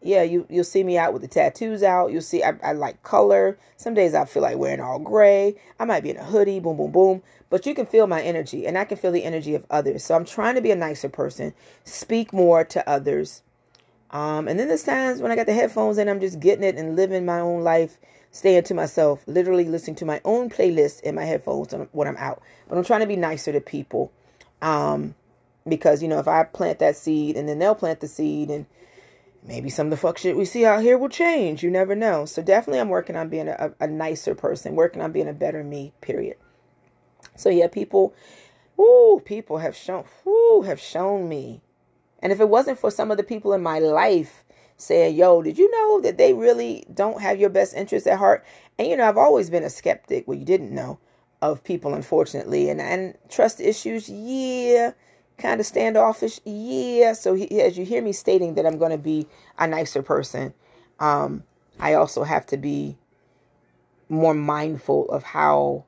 yeah, 0.03 0.23
you 0.23 0.45
you'll 0.49 0.63
see 0.65 0.83
me 0.83 0.97
out 0.97 1.13
with 1.13 1.21
the 1.23 1.27
tattoos 1.29 1.83
out. 1.83 2.11
You'll 2.11 2.21
see 2.21 2.43
I, 2.43 2.53
I 2.63 2.73
like 2.73 3.03
color. 3.03 3.57
Some 3.77 3.93
days 3.95 4.13
I 4.15 4.25
feel 4.25 4.43
like 4.43 4.57
wearing 4.57 4.81
all 4.81 4.99
gray. 4.99 5.55
I 5.79 5.85
might 5.85 6.03
be 6.03 6.11
in 6.11 6.17
a 6.17 6.25
hoodie, 6.25 6.59
boom, 6.59 6.77
boom, 6.77 6.91
boom. 6.91 7.23
But 7.49 7.65
you 7.65 7.75
can 7.75 7.85
feel 7.85 8.07
my 8.07 8.21
energy, 8.21 8.67
and 8.67 8.77
I 8.77 8.85
can 8.85 8.97
feel 8.97 9.11
the 9.11 9.23
energy 9.25 9.55
of 9.55 9.65
others. 9.69 10.03
So 10.03 10.15
I'm 10.15 10.25
trying 10.25 10.55
to 10.55 10.61
be 10.61 10.71
a 10.71 10.75
nicer 10.75 11.09
person, 11.09 11.53
speak 11.85 12.33
more 12.33 12.63
to 12.65 12.89
others, 12.89 13.41
Um, 14.11 14.47
and 14.47 14.59
then 14.59 14.67
there's 14.67 14.83
times 14.83 15.21
when 15.21 15.31
I 15.31 15.37
got 15.37 15.47
the 15.47 15.53
headphones 15.53 15.97
and 15.97 16.09
I'm 16.09 16.19
just 16.19 16.39
getting 16.39 16.63
it 16.65 16.75
and 16.77 16.95
living 16.97 17.25
my 17.25 17.39
own 17.39 17.61
life, 17.63 17.99
staying 18.31 18.63
to 18.65 18.73
myself, 18.73 19.23
literally 19.27 19.65
listening 19.65 19.97
to 19.97 20.05
my 20.05 20.21
own 20.25 20.49
playlist 20.49 21.01
in 21.01 21.15
my 21.15 21.25
headphones 21.25 21.73
when 21.93 22.07
I'm 22.07 22.17
out. 22.17 22.41
But 22.69 22.77
I'm 22.77 22.85
trying 22.85 23.01
to 23.01 23.07
be 23.07 23.17
nicer 23.17 23.53
to 23.53 23.61
people. 23.61 24.11
Um, 24.61 25.15
because, 25.67 26.03
you 26.03 26.09
know, 26.09 26.19
if 26.19 26.27
I 26.27 26.43
plant 26.43 26.79
that 26.79 26.97
seed 26.97 27.37
and 27.37 27.49
then 27.49 27.59
they'll 27.59 27.75
plant 27.75 28.01
the 28.01 28.07
seed 28.09 28.49
and 28.51 28.65
maybe 29.43 29.69
some 29.69 29.87
of 29.87 29.91
the 29.91 29.97
fuck 29.97 30.17
shit 30.17 30.37
we 30.37 30.45
see 30.45 30.65
out 30.65 30.81
here 30.81 30.97
will 30.97 31.09
change. 31.09 31.63
You 31.63 31.71
never 31.71 31.95
know. 31.95 32.25
So 32.25 32.41
definitely 32.41 32.79
I'm 32.79 32.89
working 32.89 33.15
on 33.15 33.29
being 33.29 33.47
a, 33.47 33.73
a 33.79 33.87
nicer 33.87 34.35
person, 34.35 34.75
working 34.75 35.01
on 35.01 35.11
being 35.11 35.29
a 35.29 35.33
better 35.33 35.63
me, 35.63 35.93
period. 36.01 36.37
So 37.35 37.49
yeah, 37.49 37.67
people, 37.67 38.13
whoo, 38.77 39.19
people 39.19 39.59
have 39.59 39.75
shown, 39.75 40.05
whoo, 40.25 40.63
have 40.63 40.79
shown 40.79 41.27
me 41.27 41.61
and 42.21 42.31
if 42.31 42.39
it 42.39 42.49
wasn't 42.49 42.79
for 42.79 42.91
some 42.91 43.11
of 43.11 43.17
the 43.17 43.23
people 43.23 43.53
in 43.53 43.63
my 43.63 43.79
life 43.79 44.43
saying, 44.77 45.15
yo, 45.15 45.41
did 45.41 45.57
you 45.57 45.69
know 45.71 46.01
that 46.01 46.17
they 46.17 46.33
really 46.33 46.85
don't 46.93 47.21
have 47.21 47.39
your 47.39 47.49
best 47.49 47.73
interests 47.75 48.07
at 48.07 48.19
heart? 48.19 48.45
And, 48.77 48.87
you 48.87 48.95
know, 48.95 49.07
I've 49.07 49.17
always 49.17 49.49
been 49.49 49.63
a 49.63 49.69
skeptic, 49.69 50.27
well, 50.27 50.37
you 50.37 50.45
didn't 50.45 50.73
know, 50.73 50.99
of 51.41 51.63
people, 51.63 51.93
unfortunately. 51.93 52.69
And, 52.69 52.79
and 52.79 53.17
trust 53.29 53.59
issues, 53.59 54.07
yeah. 54.09 54.91
Kind 55.41 55.59
of 55.59 55.65
standoffish, 55.65 56.39
yeah. 56.45 57.13
So 57.13 57.33
he, 57.33 57.61
as 57.61 57.75
you 57.75 57.83
hear 57.83 58.03
me 58.03 58.13
stating 58.13 58.53
that 58.55 58.65
I'm 58.67 58.77
going 58.77 58.91
to 58.91 58.97
be 58.97 59.25
a 59.57 59.65
nicer 59.65 60.03
person, 60.03 60.53
um, 60.99 61.43
I 61.79 61.95
also 61.95 62.23
have 62.23 62.45
to 62.47 62.57
be 62.57 62.95
more 64.07 64.35
mindful 64.35 65.09
of 65.09 65.23
how 65.23 65.85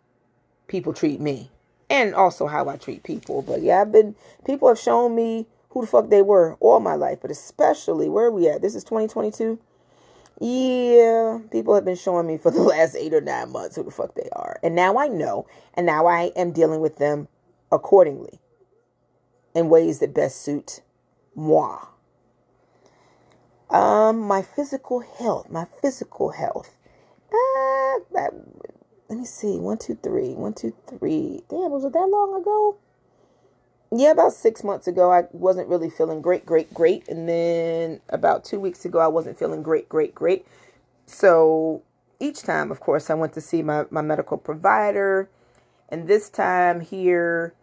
people 0.66 0.92
treat 0.92 1.20
me 1.20 1.52
and 1.88 2.16
also 2.16 2.48
how 2.48 2.68
I 2.68 2.78
treat 2.78 3.04
people. 3.04 3.44
But 3.44 3.62
yeah, 3.62 3.82
I've 3.82 3.92
been, 3.92 4.16
people 4.44 4.70
have 4.70 4.80
shown 4.80 5.16
me 5.16 5.46
who 5.70 5.82
the 5.82 5.88
fuck 5.88 6.10
they 6.10 6.24
were 6.24 6.58
all 6.60 6.80
my 6.80 6.96
life, 6.96 7.20
but 7.22 7.30
especially 7.30 8.10
where 8.10 8.32
we 8.32 8.50
at? 8.50 8.64
This 8.64 8.74
is 8.74 8.84
2022. 8.84 9.60
Yeah, 10.42 11.40
people 11.52 11.76
have 11.76 11.86
been 11.86 11.96
showing 11.96 12.26
me 12.26 12.40
for 12.40 12.50
the 12.50 12.62
last 12.64 12.96
eight 12.96 13.14
or 13.14 13.22
nine 13.22 13.52
months 13.52 13.76
who 13.76 13.84
the 13.84 13.92
fuck 13.92 14.16
they 14.16 14.30
are. 14.32 14.60
And 14.64 14.74
now 14.74 14.98
I 14.98 15.10
know, 15.10 15.46
and 15.76 15.86
now 15.86 16.08
I 16.08 16.32
am 16.36 16.54
dealing 16.54 16.80
with 16.80 16.98
them 16.98 17.28
accordingly 17.72 18.40
in 19.54 19.70
ways 19.70 20.00
that 20.00 20.14
best 20.14 20.42
suit 20.42 20.82
moi. 21.36 21.80
Um, 23.70 24.20
my 24.20 24.42
physical 24.42 25.00
health, 25.00 25.50
my 25.50 25.66
physical 25.82 26.32
health. 26.32 26.76
Uh, 27.30 28.00
that, 28.14 28.32
let 29.10 29.18
me 29.20 29.26
see. 29.26 29.58
One, 29.58 29.78
two, 29.78 29.98
three. 30.02 30.34
One, 30.34 30.54
two, 30.54 30.76
three. 30.88 31.42
Damn, 31.50 31.72
was 31.72 31.84
it 31.84 31.94
that 31.94 32.08
long 32.08 32.40
ago? 32.40 32.78
yeah, 33.96 34.12
about 34.12 34.34
six 34.34 34.64
months 34.64 34.88
ago, 34.88 35.12
I 35.12 35.24
wasn't 35.32 35.68
really 35.68 35.90
feeling 35.90 36.22
great, 36.22 36.46
great, 36.46 36.74
great. 36.74 37.08
And 37.08 37.30
then 37.30 38.02
about 38.10 38.44
two 38.44 38.60
weeks 38.60 38.86
ago, 38.86 39.00
I 39.00 39.08
wasn't 39.08 39.38
feeling 39.38 39.62
great, 39.62 39.88
great, 39.88 40.16
great. 40.16 40.48
So 41.06 41.84
each 42.20 42.42
time, 42.42 42.72
of 42.72 42.80
course, 42.80 43.10
I 43.10 43.14
went 43.14 43.34
to 43.34 43.42
see 43.42 43.62
my, 43.62 43.86
my 43.92 44.02
medical 44.02 44.38
provider. 44.38 45.30
And 45.90 46.08
this 46.08 46.30
time 46.30 46.82
here 46.82 47.54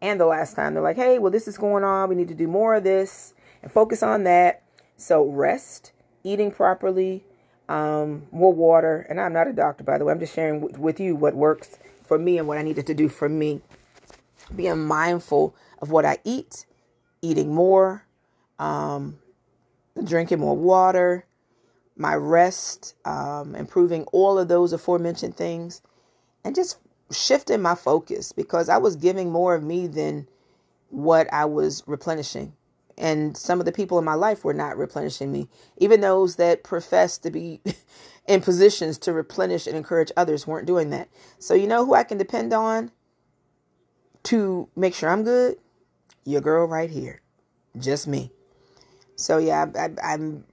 and 0.00 0.20
the 0.20 0.26
last 0.26 0.54
time, 0.54 0.74
they're 0.74 0.82
like, 0.82 0.96
hey, 0.96 1.18
well, 1.18 1.32
this 1.32 1.48
is 1.48 1.58
going 1.58 1.84
on. 1.84 2.08
We 2.08 2.14
need 2.14 2.28
to 2.28 2.34
do 2.34 2.46
more 2.46 2.74
of 2.76 2.84
this 2.84 3.34
and 3.62 3.70
focus 3.70 4.02
on 4.02 4.24
that. 4.24 4.62
So 4.96 5.24
rest, 5.24 5.92
eating 6.22 6.50
properly, 6.50 7.24
um, 7.68 8.26
more 8.30 8.52
water. 8.52 9.06
And 9.08 9.20
I'm 9.20 9.32
not 9.32 9.48
a 9.48 9.52
doctor, 9.52 9.84
by 9.84 9.98
the 9.98 10.04
way. 10.04 10.12
I'm 10.12 10.20
just 10.20 10.34
sharing 10.34 10.60
w- 10.60 10.80
with 10.80 11.00
you 11.00 11.16
what 11.16 11.34
works 11.34 11.78
for 12.04 12.18
me 12.18 12.38
and 12.38 12.46
what 12.46 12.58
I 12.58 12.62
needed 12.62 12.86
to 12.86 12.94
do 12.94 13.08
for 13.08 13.28
me. 13.28 13.60
Being 14.54 14.86
mindful 14.86 15.54
of 15.80 15.90
what 15.90 16.04
I 16.04 16.18
eat, 16.24 16.64
eating 17.20 17.54
more, 17.54 18.04
um, 18.58 19.18
drinking 20.02 20.38
more 20.40 20.56
water, 20.56 21.26
my 21.96 22.14
rest, 22.14 22.94
um, 23.04 23.54
improving 23.54 24.04
all 24.04 24.38
of 24.38 24.48
those 24.48 24.72
aforementioned 24.72 25.36
things, 25.36 25.82
and 26.44 26.54
just 26.54 26.78
shifting 27.10 27.62
my 27.62 27.74
focus 27.74 28.32
because 28.32 28.68
I 28.68 28.78
was 28.78 28.96
giving 28.96 29.30
more 29.30 29.54
of 29.54 29.62
me 29.62 29.86
than 29.86 30.28
what 30.90 31.32
I 31.32 31.44
was 31.44 31.82
replenishing. 31.86 32.54
And 32.96 33.36
some 33.36 33.60
of 33.60 33.66
the 33.66 33.72
people 33.72 33.98
in 33.98 34.04
my 34.04 34.14
life 34.14 34.44
were 34.44 34.54
not 34.54 34.76
replenishing 34.76 35.30
me. 35.30 35.48
Even 35.76 36.00
those 36.00 36.36
that 36.36 36.64
profess 36.64 37.16
to 37.18 37.30
be 37.30 37.60
in 38.26 38.40
positions 38.40 38.98
to 38.98 39.12
replenish 39.12 39.66
and 39.66 39.76
encourage 39.76 40.10
others 40.16 40.46
weren't 40.46 40.66
doing 40.66 40.90
that. 40.90 41.08
So, 41.38 41.54
you 41.54 41.66
know 41.66 41.86
who 41.86 41.94
I 41.94 42.02
can 42.02 42.18
depend 42.18 42.52
on 42.52 42.90
to 44.24 44.68
make 44.74 44.94
sure 44.94 45.10
I'm 45.10 45.22
good? 45.22 45.58
your 46.28 46.40
girl 46.42 46.66
right 46.66 46.90
here. 46.90 47.22
Just 47.78 48.06
me. 48.06 48.30
So, 49.16 49.38
yeah, 49.38 49.66
I, 49.74 50.14
am 50.14 50.44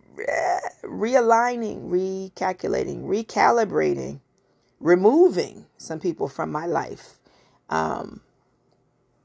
realigning, 0.83 1.89
recalculating, 1.89 3.03
recalibrating, 3.03 4.21
removing 4.79 5.65
some 5.77 5.99
people 5.99 6.27
from 6.27 6.51
my 6.51 6.65
life 6.65 7.19
um, 7.69 8.21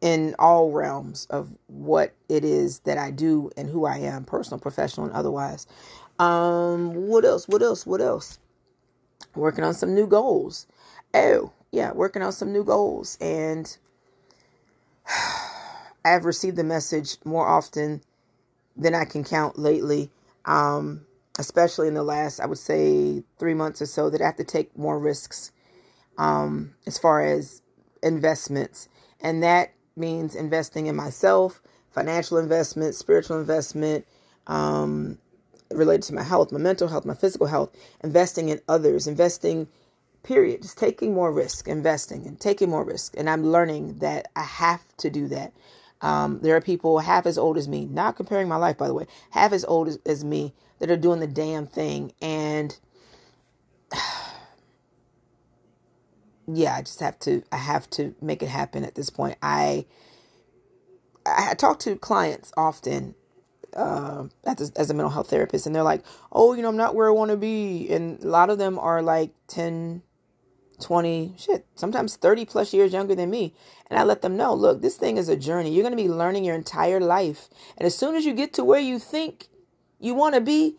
in 0.01 0.35
all 0.39 0.71
realms 0.71 1.27
of 1.31 1.51
what 1.67 2.15
it 2.29 2.45
is 2.45 2.81
that 2.81 2.99
I 2.99 3.11
do 3.11 3.51
and 3.57 3.69
who 3.69 3.85
I 3.85 3.99
am, 3.99 4.25
personal, 4.25 4.61
professional, 4.61 5.07
and 5.07 5.15
otherwise. 5.15 5.67
Um, 6.19 6.95
what 7.09 7.25
else? 7.25 7.49
What 7.49 7.63
else? 7.63 7.87
What 7.87 8.01
else? 8.01 8.39
Working 9.35 9.65
on 9.65 9.75
some 9.75 9.95
new 9.95 10.07
goals. 10.07 10.67
Oh, 11.15 11.53
yeah, 11.73 11.93
working 11.93 12.23
on 12.23 12.33
some 12.33 12.53
new 12.53 12.65
goals. 12.65 13.19
And 13.21 13.77
I've 16.05 16.25
received 16.25 16.57
the 16.57 16.65
message 16.65 17.17
more 17.25 17.47
often 17.47 18.03
than 18.77 18.95
I 18.95 19.05
can 19.05 19.25
count 19.25 19.59
lately, 19.59 20.11
um, 20.47 21.07
especially 21.39 21.89
in 21.89 21.95
the 21.95 22.03
last, 22.03 22.41
I 22.41 22.47
would 22.47 22.59
say, 22.59 23.23
three 23.39 23.55
months 23.55 23.81
or 23.83 23.87
so, 23.87 24.11
that 24.11 24.21
I 24.21 24.27
have 24.27 24.37
to 24.37 24.45
take 24.45 24.77
more 24.77 24.99
risks 24.99 25.53
um, 26.19 26.75
as 26.87 26.99
far 26.99 27.23
as 27.25 27.63
investments. 28.03 28.89
And 29.21 29.43
that 29.43 29.73
means 29.97 30.35
investing 30.35 30.87
in 30.87 30.97
myself, 30.97 31.63
financial 31.91 32.39
investment, 32.39 32.95
spiritual 32.95 33.39
investment, 33.39 34.07
um, 34.47 35.19
related 35.71 36.03
to 36.03 36.15
my 36.15 36.23
health, 36.23 36.53
my 36.53 36.59
mental 36.59 36.89
health, 36.89 37.05
my 37.05 37.15
physical 37.15 37.47
health, 37.47 37.71
investing 38.03 38.49
in 38.49 38.61
others, 38.69 39.07
investing, 39.07 39.69
period. 40.23 40.63
Just 40.63 40.79
taking 40.79 41.15
more 41.15 41.33
risk, 41.33 41.69
investing 41.69 42.27
and 42.27 42.39
taking 42.41 42.71
more 42.71 42.85
risk. 42.85 43.15
And 43.17 43.29
I'm 43.31 43.45
learning 43.45 43.99
that 43.99 44.29
I 44.37 44.43
have 44.43 44.83
to 44.99 45.11
do 45.11 45.29
that. 45.29 45.53
Um, 46.03 46.41
there 46.41 46.57
are 46.57 46.61
people 46.61 47.01
half 47.01 47.27
as 47.27 47.39
old 47.39 47.59
as 47.59 47.69
me, 47.69 47.87
not 47.87 48.17
comparing 48.17 48.49
my 48.49 48.57
life, 48.57 48.79
by 48.79 48.89
the 48.89 48.95
way, 48.95 49.07
half 49.31 49.53
as 49.53 49.65
old 49.67 49.89
as, 49.89 49.99
as 50.07 50.25
me 50.25 50.55
that 50.79 50.91
are 50.91 50.97
doing 50.97 51.21
the 51.21 51.27
damn 51.27 51.67
thing. 51.67 52.13
And 52.23 52.79
yeah, 56.47 56.77
I 56.77 56.83
just 56.83 57.01
have 57.01 57.19
to, 57.21 57.43
I 57.53 57.59
have 57.59 57.91
to 57.91 58.15
make 58.21 58.43
it 58.43 58.49
happen 58.49 58.85
at 58.85 58.95
this 58.95 59.11
point. 59.11 59.39
I, 59.43 59.87
I 61.27 61.55
talk 61.55 61.79
to 61.81 61.97
clients 61.97 62.53
often 62.57 63.15
uh, 63.75 64.25
as, 64.45 64.71
as 64.73 64.91
a 64.91 64.95
mental 64.95 65.11
health 65.11 65.31
therapist, 65.31 65.67
and 65.67 65.75
they're 65.75 65.83
like, 65.83 66.05
"Oh, 66.33 66.55
you 66.55 66.63
know, 66.63 66.69
I'm 66.69 66.77
not 66.77 66.95
where 66.95 67.09
I 67.09 67.13
want 67.13 67.31
to 67.31 67.37
be," 67.37 67.89
and 67.91 68.23
a 68.23 68.29
lot 68.29 68.51
of 68.51 68.59
them 68.59 68.79
are 68.79 69.03
like 69.03 69.31
10, 69.49 70.03
20, 70.81 71.35
shit, 71.37 71.67
sometimes 71.75 72.17
30 72.17 72.45
plus 72.45 72.73
years 72.73 72.93
younger 72.93 73.15
than 73.15 73.31
me. 73.31 73.55
And 73.89 73.99
I 73.99 74.05
let 74.05 74.23
them 74.23 74.37
know, 74.37 74.55
look, 74.55 74.81
this 74.81 74.97
thing 74.97 75.17
is 75.17 75.29
a 75.29 75.37
journey. 75.37 75.73
You're 75.73 75.83
going 75.83 75.97
to 75.97 76.03
be 76.03 76.09
learning 76.09 76.45
your 76.45 76.55
entire 76.55 77.01
life. 77.01 77.49
And 77.77 77.87
as 77.87 77.97
soon 77.97 78.15
as 78.15 78.25
you 78.25 78.33
get 78.33 78.53
to 78.55 78.65
where 78.65 78.81
you 78.81 78.99
think 78.99 79.49
you 79.99 80.15
want 80.15 80.35
to 80.35 80.41
be, 80.41 80.77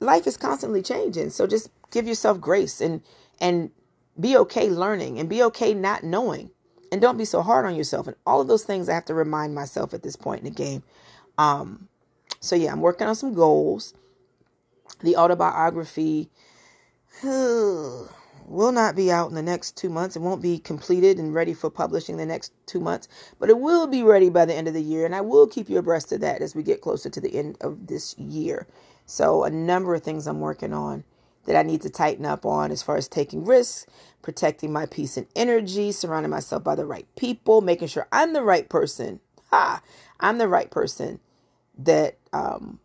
life 0.00 0.26
is 0.26 0.36
constantly 0.36 0.82
changing. 0.82 1.30
So 1.30 1.46
just 1.46 1.70
give 1.90 2.06
yourself 2.06 2.40
grace 2.40 2.80
and 2.80 3.02
and 3.40 3.70
be 4.18 4.36
okay 4.36 4.68
learning 4.68 5.18
and 5.18 5.28
be 5.28 5.42
okay 5.44 5.74
not 5.74 6.02
knowing. 6.02 6.50
And 6.90 7.00
don't 7.00 7.18
be 7.18 7.24
so 7.24 7.42
hard 7.42 7.66
on 7.66 7.76
yourself. 7.76 8.06
And 8.06 8.16
all 8.26 8.40
of 8.40 8.48
those 8.48 8.64
things 8.64 8.88
I 8.88 8.94
have 8.94 9.04
to 9.06 9.14
remind 9.14 9.54
myself 9.54 9.94
at 9.94 10.02
this 10.02 10.16
point 10.16 10.40
in 10.40 10.44
the 10.44 10.50
game. 10.50 10.82
Um 11.36 11.88
so 12.40 12.56
yeah, 12.56 12.72
I'm 12.72 12.80
working 12.80 13.06
on 13.06 13.14
some 13.14 13.34
goals. 13.34 13.94
The 15.00 15.16
autobiography 15.16 16.30
will 18.50 18.72
not 18.72 18.96
be 18.96 19.10
out 19.10 19.28
in 19.28 19.34
the 19.34 19.42
next 19.42 19.76
two 19.76 19.88
months. 19.88 20.16
It 20.16 20.22
won't 20.22 20.42
be 20.42 20.58
completed 20.58 21.18
and 21.18 21.34
ready 21.34 21.54
for 21.54 21.70
publishing 21.70 22.16
the 22.16 22.26
next 22.26 22.52
two 22.66 22.80
months, 22.80 23.08
but 23.38 23.50
it 23.50 23.58
will 23.58 23.86
be 23.86 24.02
ready 24.02 24.30
by 24.30 24.44
the 24.44 24.54
end 24.54 24.68
of 24.68 24.74
the 24.74 24.82
year. 24.82 25.04
And 25.04 25.14
I 25.14 25.20
will 25.20 25.46
keep 25.46 25.68
you 25.68 25.78
abreast 25.78 26.12
of 26.12 26.20
that 26.20 26.42
as 26.42 26.54
we 26.54 26.62
get 26.62 26.80
closer 26.80 27.10
to 27.10 27.20
the 27.20 27.34
end 27.34 27.56
of 27.60 27.86
this 27.86 28.16
year. 28.18 28.66
So, 29.06 29.44
a 29.44 29.50
number 29.50 29.94
of 29.94 30.02
things 30.02 30.26
I'm 30.26 30.40
working 30.40 30.72
on 30.72 31.04
that 31.46 31.56
I 31.56 31.62
need 31.62 31.80
to 31.82 31.90
tighten 31.90 32.26
up 32.26 32.44
on 32.44 32.70
as 32.70 32.82
far 32.82 32.98
as 32.98 33.08
taking 33.08 33.44
risks, 33.44 33.86
protecting 34.20 34.70
my 34.72 34.84
peace 34.84 35.16
and 35.16 35.26
energy, 35.34 35.92
surrounding 35.92 36.30
myself 36.30 36.62
by 36.62 36.74
the 36.74 36.84
right 36.84 37.06
people, 37.16 37.62
making 37.62 37.88
sure 37.88 38.06
I'm 38.12 38.34
the 38.34 38.42
right 38.42 38.68
person. 38.68 39.20
Ha! 39.50 39.80
I'm 40.20 40.36
the 40.36 40.48
right 40.48 40.70
person 40.70 41.20
that 41.78 42.18
um, 42.34 42.80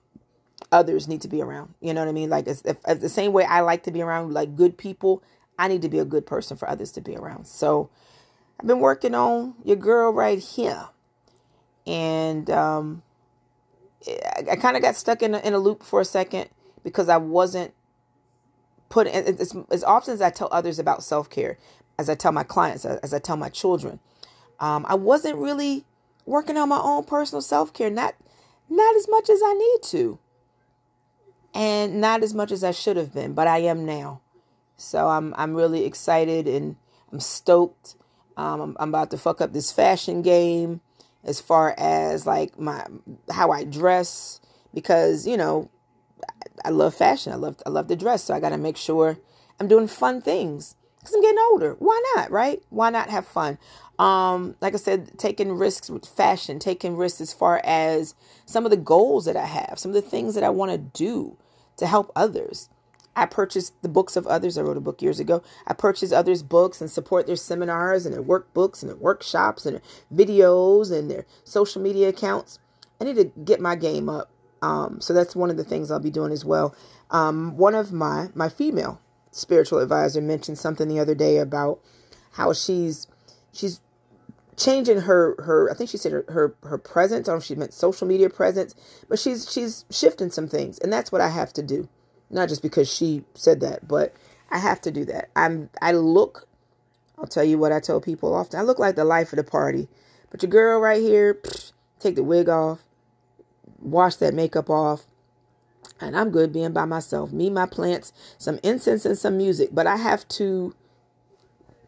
others 0.71 1.09
need 1.09 1.21
to 1.21 1.27
be 1.27 1.41
around. 1.41 1.73
You 1.81 1.93
know 1.93 2.01
what 2.01 2.07
I 2.07 2.13
mean? 2.13 2.29
Like, 2.29 2.47
if, 2.47 2.61
if, 2.65 3.01
the 3.01 3.09
same 3.09 3.33
way 3.33 3.43
I 3.43 3.61
like 3.61 3.83
to 3.83 3.91
be 3.91 4.01
around 4.01 4.33
like 4.33 4.55
good 4.55 4.77
people, 4.77 5.23
I 5.63 5.69
need 5.69 5.81
to 5.83 5.89
be 5.89 5.99
a 5.99 6.03
good 6.03 6.25
person 6.25 6.57
for 6.57 6.69
others 6.69 6.91
to 6.91 7.01
be 7.01 7.15
around. 7.15 7.47
So 7.47 7.89
I've 8.59 8.67
been 8.67 8.81
working 8.81 9.15
on 9.15 9.53
your 9.63 9.77
girl 9.77 10.11
right 10.11 10.37
here. 10.37 10.89
And 11.87 12.49
um, 12.49 13.01
I, 14.05 14.43
I 14.51 14.55
kind 14.57 14.75
of 14.75 14.83
got 14.83 14.97
stuck 14.97 15.21
in 15.23 15.33
a, 15.33 15.39
in 15.39 15.53
a 15.53 15.59
loop 15.59 15.81
for 15.81 16.01
a 16.01 16.05
second 16.05 16.49
because 16.83 17.07
I 17.07 17.15
wasn't 17.15 17.73
put 18.89 19.07
as, 19.07 19.55
as 19.71 19.85
often 19.85 20.13
as 20.13 20.21
I 20.21 20.31
tell 20.31 20.49
others 20.51 20.79
about 20.79 21.01
self 21.01 21.29
care, 21.29 21.57
as 21.97 22.09
I 22.09 22.15
tell 22.15 22.33
my 22.33 22.43
clients, 22.43 22.83
as 22.83 23.13
I 23.13 23.19
tell 23.19 23.37
my 23.37 23.47
children, 23.47 24.01
um, 24.59 24.85
I 24.89 24.95
wasn't 24.95 25.37
really 25.37 25.85
working 26.25 26.57
on 26.57 26.67
my 26.67 26.81
own 26.83 27.05
personal 27.05 27.41
self 27.41 27.71
care, 27.71 27.89
not 27.89 28.15
not 28.69 28.97
as 28.97 29.07
much 29.07 29.29
as 29.29 29.39
I 29.41 29.53
need 29.53 29.79
to, 29.91 30.19
and 31.53 32.01
not 32.01 32.21
as 32.21 32.33
much 32.33 32.51
as 32.51 32.65
I 32.65 32.71
should 32.71 32.97
have 32.97 33.13
been, 33.13 33.31
but 33.31 33.47
I 33.47 33.59
am 33.59 33.85
now. 33.85 34.22
So 34.77 35.07
I'm 35.07 35.33
I'm 35.37 35.53
really 35.53 35.85
excited 35.85 36.47
and 36.47 36.75
I'm 37.11 37.19
stoked. 37.19 37.95
Um, 38.35 38.61
I'm, 38.61 38.77
I'm 38.79 38.89
about 38.89 39.11
to 39.11 39.17
fuck 39.17 39.41
up 39.41 39.53
this 39.53 39.71
fashion 39.71 40.21
game 40.21 40.81
as 41.23 41.39
far 41.39 41.75
as 41.77 42.25
like 42.25 42.59
my 42.59 42.85
how 43.31 43.51
I 43.51 43.63
dress 43.63 44.39
because 44.73 45.27
you 45.27 45.37
know 45.37 45.69
I 46.65 46.69
love 46.69 46.95
fashion. 46.95 47.33
I 47.33 47.35
love 47.37 47.57
I 47.65 47.69
love 47.69 47.87
to 47.87 47.95
dress, 47.95 48.23
so 48.23 48.33
I 48.33 48.39
got 48.39 48.49
to 48.49 48.57
make 48.57 48.77
sure 48.77 49.17
I'm 49.59 49.67
doing 49.67 49.87
fun 49.87 50.21
things 50.21 50.75
because 50.99 51.15
I'm 51.15 51.21
getting 51.21 51.39
older. 51.51 51.75
Why 51.79 52.01
not, 52.15 52.31
right? 52.31 52.61
Why 52.69 52.89
not 52.89 53.09
have 53.09 53.27
fun? 53.27 53.57
Um, 53.99 54.55
like 54.61 54.73
I 54.73 54.77
said, 54.77 55.17
taking 55.19 55.51
risks 55.53 55.89
with 55.89 56.05
fashion, 56.05 56.59
taking 56.59 56.97
risks 56.97 57.21
as 57.21 57.33
far 57.33 57.61
as 57.63 58.15
some 58.45 58.65
of 58.65 58.71
the 58.71 58.77
goals 58.77 59.25
that 59.25 59.37
I 59.37 59.45
have, 59.45 59.77
some 59.77 59.89
of 59.89 59.95
the 59.95 60.01
things 60.01 60.35
that 60.35 60.43
I 60.43 60.49
want 60.49 60.71
to 60.71 60.77
do 60.77 61.37
to 61.77 61.87
help 61.87 62.11
others. 62.15 62.69
I 63.15 63.25
purchased 63.25 63.73
the 63.81 63.89
books 63.89 64.15
of 64.15 64.25
others. 64.27 64.57
I 64.57 64.61
wrote 64.61 64.77
a 64.77 64.81
book 64.81 65.01
years 65.01 65.19
ago. 65.19 65.43
I 65.67 65.73
purchase 65.73 66.11
others' 66.11 66.43
books 66.43 66.81
and 66.81 66.89
support 66.89 67.27
their 67.27 67.35
seminars 67.35 68.05
and 68.05 68.13
their 68.13 68.23
workbooks 68.23 68.81
and 68.81 68.89
their 68.89 68.97
workshops 68.97 69.65
and 69.65 69.75
their 69.75 70.25
videos 70.25 70.91
and 70.91 71.09
their 71.09 71.25
social 71.43 71.81
media 71.81 72.09
accounts. 72.09 72.59
I 72.99 73.05
need 73.05 73.17
to 73.17 73.25
get 73.43 73.59
my 73.59 73.75
game 73.75 74.09
up. 74.09 74.29
Um, 74.61 75.01
so 75.01 75.13
that's 75.13 75.35
one 75.35 75.49
of 75.49 75.57
the 75.57 75.63
things 75.63 75.91
I'll 75.91 75.99
be 75.99 76.09
doing 76.09 76.31
as 76.31 76.45
well. 76.45 76.75
Um, 77.11 77.57
one 77.57 77.75
of 77.75 77.91
my 77.91 78.29
my 78.33 78.49
female 78.49 78.99
spiritual 79.31 79.79
advisor 79.79 80.21
mentioned 80.21 80.57
something 80.57 80.87
the 80.87 80.99
other 80.99 81.15
day 81.15 81.37
about 81.37 81.79
how 82.31 82.53
she's 82.53 83.07
she's 83.51 83.81
changing 84.55 85.01
her 85.01 85.35
her 85.43 85.69
I 85.69 85.73
think 85.73 85.89
she 85.89 85.97
said 85.97 86.13
her 86.13 86.25
her, 86.29 86.55
her 86.63 86.77
presence. 86.77 87.27
I 87.27 87.31
don't 87.31 87.37
know 87.37 87.41
if 87.41 87.45
she 87.45 87.55
meant 87.55 87.73
social 87.73 88.07
media 88.07 88.29
presence, 88.29 88.73
but 89.09 89.19
she's 89.19 89.51
she's 89.51 89.85
shifting 89.91 90.31
some 90.31 90.47
things, 90.47 90.79
and 90.79 90.91
that's 90.91 91.11
what 91.11 91.21
I 91.21 91.29
have 91.29 91.53
to 91.53 91.61
do. 91.61 91.89
Not 92.33 92.49
just 92.49 92.61
because 92.61 92.91
she 92.91 93.23
said 93.35 93.61
that, 93.61 93.87
but 93.87 94.13
I 94.49 94.57
have 94.57 94.81
to 94.81 94.91
do 94.91 95.05
that. 95.05 95.29
I'm 95.35 95.69
I 95.81 95.93
look 95.93 96.47
I'll 97.17 97.27
tell 97.27 97.43
you 97.43 97.57
what 97.57 97.71
I 97.71 97.79
tell 97.79 98.01
people 98.01 98.33
often. 98.33 98.59
I 98.59 98.63
look 98.63 98.79
like 98.79 98.95
the 98.95 99.05
life 99.05 99.31
of 99.31 99.37
the 99.37 99.43
party. 99.43 99.87
But 100.29 100.41
your 100.41 100.49
girl 100.49 100.79
right 100.79 101.01
here, 101.01 101.39
take 101.99 102.15
the 102.15 102.23
wig 102.23 102.49
off, 102.49 102.79
wash 103.79 104.15
that 104.15 104.33
makeup 104.33 104.69
off, 104.69 105.05
and 106.01 106.17
I'm 106.17 106.31
good 106.31 106.51
being 106.51 106.73
by 106.73 106.85
myself. 106.85 107.31
Me, 107.31 107.49
my 107.49 107.65
plants, 107.65 108.11
some 108.37 108.59
incense, 108.63 109.05
and 109.05 109.17
some 109.17 109.37
music. 109.37 109.69
But 109.71 109.87
I 109.87 109.97
have 109.97 110.27
to 110.29 110.75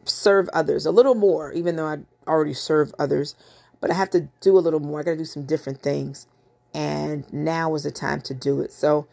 serve 0.06 0.48
others 0.54 0.86
a 0.86 0.92
little 0.92 1.16
more, 1.16 1.52
even 1.52 1.76
though 1.76 1.88
I 1.88 1.98
already 2.28 2.54
serve 2.54 2.94
others. 3.00 3.36
But 3.82 3.92
I 3.92 3.96
have 3.96 4.12
to 4.12 4.30
do 4.42 4.58
a 4.58 4.62
little 4.62 4.80
more. 4.80 5.00
I 5.00 5.04
got 5.04 5.12
to 5.12 5.18
do 5.18 5.26
some 5.26 5.46
different 5.46 5.82
things. 5.82 6.28
And 6.74 7.32
now 7.34 7.74
is 7.76 7.84
the 7.84 7.92
time 7.92 8.22
to 8.22 8.34
do 8.34 8.62
it. 8.62 8.72
So 8.72 9.08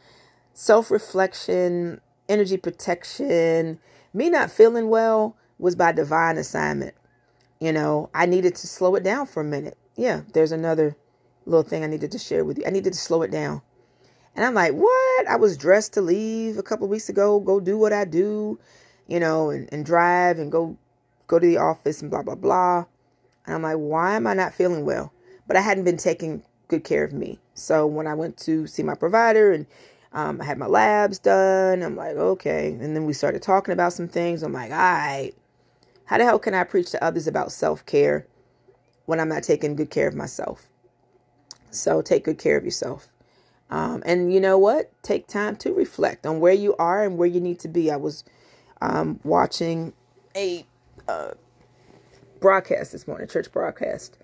self 0.54 0.90
reflection, 0.90 2.00
energy 2.28 2.56
protection. 2.56 3.78
Me 4.14 4.30
not 4.30 4.50
feeling 4.50 4.88
well 4.88 5.37
was 5.59 5.76
by 5.76 5.92
divine 5.92 6.37
assignment. 6.37 6.94
You 7.61 7.73
know, 7.73 8.11
I 8.14 8.26
needed 8.26 8.54
to 8.56 8.66
slow 8.66 8.94
it 8.97 9.04
down 9.04 9.26
for 9.26 9.40
a 9.40 9.44
minute. 9.44 9.78
Yeah, 9.97 10.23
there's 10.32 10.52
another 10.52 10.97
little 11.47 11.62
thing 11.62 11.85
I 11.85 11.87
needed 11.87 12.11
to 12.12 12.18
share 12.18 12.44
with 12.44 12.59
you. 12.59 12.64
I 12.66 12.71
needed 12.71 12.92
to 12.92 12.99
slow 12.99 13.23
it 13.23 13.30
down. 13.30 13.62
And 14.35 14.44
I'm 14.44 14.54
like, 14.54 14.73
what? 14.73 15.28
I 15.28 15.37
was 15.37 15.56
dressed 15.56 15.92
to 15.94 16.00
leave 16.00 16.59
a 16.59 16.62
couple 16.62 16.88
weeks 16.88 17.09
ago, 17.09 17.38
go 17.40 17.61
do 17.61 17.76
what 17.76 17.92
I 17.92 18.04
do, 18.04 18.59
you 19.06 19.21
know, 19.21 19.50
and, 19.50 19.68
and 19.73 19.85
drive 19.85 20.38
and 20.38 20.50
go 20.50 20.76
go 21.26 21.38
to 21.38 21.47
the 21.47 21.59
office 21.59 22.02
and 22.02 22.11
blah 22.11 22.23
blah 22.23 22.35
blah. 22.35 22.85
And 23.46 23.55
I'm 23.55 23.62
like, 23.62 23.77
why 23.77 24.16
am 24.16 24.27
I 24.27 24.35
not 24.35 24.55
feeling 24.55 24.85
well? 24.85 25.12
But 25.46 25.57
I 25.57 25.61
hadn't 25.61 25.85
been 25.85 25.96
taking 25.96 26.42
good 26.68 26.85
care 26.85 27.05
of 27.05 27.12
me. 27.12 27.38
So 27.55 27.87
when 27.87 28.07
I 28.07 28.14
went 28.14 28.38
to 28.38 28.66
see 28.66 28.83
my 28.83 28.94
provider 28.94 29.53
and 29.53 29.66
um, 30.14 30.40
I 30.40 30.44
had 30.44 30.59
my 30.59 30.66
labs 30.66 31.18
done. 31.18 31.83
I'm 31.83 31.96
like, 31.96 32.16
okay. 32.16 32.72
And 32.72 32.94
then 32.94 33.05
we 33.05 33.12
started 33.12 33.42
talking 33.42 33.72
about 33.72 33.92
some 33.92 34.09
things. 34.09 34.42
I'm 34.42 34.53
like, 34.53 34.70
all 34.70 34.77
right, 34.77 35.33
how 36.05 36.18
the 36.18 36.25
hell 36.25 36.38
can 36.38 36.55
I 36.55 36.64
preach 36.64 36.90
to 36.90 37.03
others 37.03 37.27
about 37.27 37.53
self 37.53 37.85
care 37.87 38.27
when 39.07 39.20
I'm 39.20 39.29
not 39.29 39.42
taking 39.42 39.77
good 39.77 39.90
care 39.90 40.09
of 40.09 40.14
myself? 40.14 40.68
So 41.70 42.03
take 42.03 42.25
good 42.25 42.38
care 42.38 42.59
of 42.59 42.64
yourself. 42.64 43.09
Um, 43.70 44.03
and 44.05 44.33
you 44.33 44.38
know 44.38 44.59
what? 44.59 44.92
Take 45.03 45.27
time 45.27 45.57
to 45.57 45.72
reflect 45.72 46.27
on 46.27 46.40
where 46.40 46.53
you 46.53 46.77
are 46.77 47.03
and 47.03 47.16
where 47.16 47.29
you 47.29 47.40
need 47.40 47.59
to 47.61 47.68
be. 47.68 47.90
I 47.90 47.96
was 47.96 48.22
um, 48.83 49.18
watching 49.25 49.94
a 50.37 50.66
uh, 51.09 51.31
broadcast 52.40 52.92
this 52.92 53.09
morning, 53.09 53.29
church 53.29 53.51
broadcast, 53.51 54.18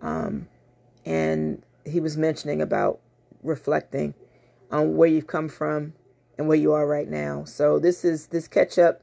um, 0.00 0.46
and 1.04 1.64
he 1.84 1.98
was 1.98 2.16
mentioning 2.16 2.62
about 2.62 3.00
reflecting 3.42 4.14
on 4.72 4.96
where 4.96 5.08
you've 5.08 5.26
come 5.26 5.48
from 5.48 5.92
and 6.38 6.48
where 6.48 6.56
you 6.56 6.72
are 6.72 6.86
right 6.86 7.08
now. 7.08 7.44
So 7.44 7.78
this 7.78 8.04
is 8.04 8.28
this 8.28 8.48
catch 8.48 8.78
up 8.78 9.02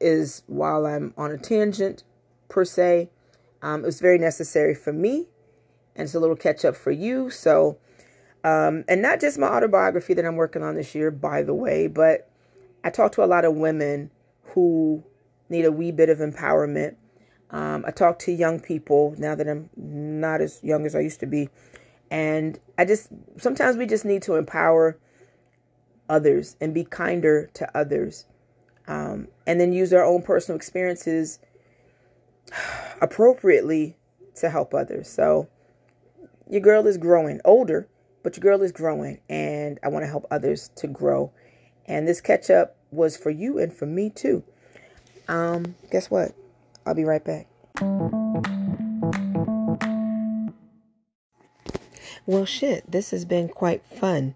is 0.00 0.42
while 0.46 0.86
I'm 0.86 1.12
on 1.16 1.32
a 1.32 1.38
tangent 1.38 2.04
per 2.48 2.64
se. 2.64 3.10
Um, 3.62 3.82
it 3.82 3.86
was 3.86 4.00
very 4.00 4.18
necessary 4.18 4.74
for 4.74 4.92
me, 4.92 5.26
and 5.94 6.04
it's 6.04 6.14
a 6.14 6.20
little 6.20 6.36
catch 6.36 6.64
up 6.64 6.76
for 6.76 6.90
you. 6.90 7.28
So, 7.30 7.78
um, 8.44 8.84
and 8.88 9.02
not 9.02 9.20
just 9.20 9.38
my 9.38 9.48
autobiography 9.48 10.14
that 10.14 10.24
I'm 10.24 10.36
working 10.36 10.62
on 10.62 10.76
this 10.76 10.94
year, 10.94 11.10
by 11.10 11.42
the 11.42 11.54
way, 11.54 11.86
but 11.86 12.30
I 12.82 12.90
talk 12.90 13.12
to 13.12 13.24
a 13.24 13.26
lot 13.26 13.44
of 13.44 13.54
women 13.54 14.10
who 14.54 15.04
need 15.50 15.64
a 15.64 15.72
wee 15.72 15.92
bit 15.92 16.08
of 16.08 16.18
empowerment. 16.18 16.96
Um, 17.50 17.84
I 17.86 17.90
talk 17.90 18.18
to 18.20 18.32
young 18.32 18.60
people 18.60 19.14
now 19.18 19.34
that 19.34 19.48
I'm 19.48 19.68
not 19.76 20.40
as 20.40 20.60
young 20.62 20.86
as 20.86 20.94
I 20.94 21.00
used 21.00 21.20
to 21.20 21.26
be 21.26 21.50
and 22.10 22.58
I 22.76 22.84
just 22.84 23.08
sometimes 23.38 23.76
we 23.76 23.86
just 23.86 24.04
need 24.04 24.22
to 24.22 24.36
empower 24.36 24.98
others 26.08 26.56
and 26.60 26.74
be 26.74 26.84
kinder 26.84 27.50
to 27.54 27.76
others. 27.76 28.26
Um, 28.88 29.28
and 29.46 29.60
then 29.60 29.72
use 29.72 29.92
our 29.92 30.04
own 30.04 30.22
personal 30.22 30.56
experiences 30.56 31.38
appropriately 33.00 33.96
to 34.36 34.50
help 34.50 34.74
others. 34.74 35.08
So 35.08 35.48
your 36.48 36.60
girl 36.60 36.86
is 36.86 36.98
growing 36.98 37.40
older, 37.44 37.88
but 38.22 38.36
your 38.36 38.42
girl 38.42 38.62
is 38.62 38.72
growing, 38.72 39.20
and 39.28 39.78
I 39.84 39.88
want 39.88 40.02
to 40.02 40.08
help 40.08 40.26
others 40.30 40.70
to 40.76 40.88
grow. 40.88 41.32
And 41.86 42.08
this 42.08 42.20
catch 42.20 42.50
up 42.50 42.76
was 42.90 43.16
for 43.16 43.30
you 43.30 43.58
and 43.58 43.72
for 43.72 43.86
me 43.86 44.10
too. 44.10 44.42
Um, 45.28 45.76
guess 45.92 46.10
what? 46.10 46.32
I'll 46.84 46.94
be 46.94 47.04
right 47.04 47.24
back. 47.24 47.46
Well, 52.26 52.44
shit, 52.44 52.90
this 52.90 53.10
has 53.10 53.24
been 53.24 53.48
quite 53.48 53.84
fun. 53.84 54.34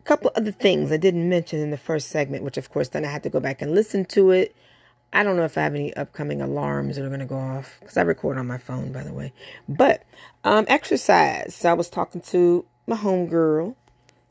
A 0.00 0.02
couple 0.04 0.30
other 0.34 0.52
things 0.52 0.92
I 0.92 0.96
didn't 0.96 1.28
mention 1.28 1.60
in 1.60 1.70
the 1.70 1.76
first 1.76 2.08
segment, 2.08 2.44
which 2.44 2.56
of 2.56 2.70
course 2.70 2.88
then 2.88 3.04
I 3.04 3.08
had 3.08 3.22
to 3.24 3.30
go 3.30 3.40
back 3.40 3.62
and 3.62 3.74
listen 3.74 4.04
to 4.06 4.30
it. 4.30 4.54
I 5.12 5.22
don't 5.22 5.36
know 5.36 5.44
if 5.44 5.56
I 5.56 5.62
have 5.62 5.74
any 5.74 5.94
upcoming 5.94 6.42
alarms 6.42 6.96
that 6.96 7.04
are 7.04 7.08
going 7.08 7.20
to 7.20 7.26
go 7.26 7.38
off 7.38 7.76
because 7.80 7.96
I 7.96 8.02
record 8.02 8.36
on 8.36 8.48
my 8.48 8.58
phone, 8.58 8.90
by 8.90 9.04
the 9.04 9.12
way. 9.12 9.32
But 9.68 10.02
um, 10.42 10.64
exercise. 10.68 11.54
So 11.54 11.70
I 11.70 11.74
was 11.74 11.88
talking 11.88 12.20
to 12.22 12.64
my 12.88 12.96
homegirl. 12.96 13.76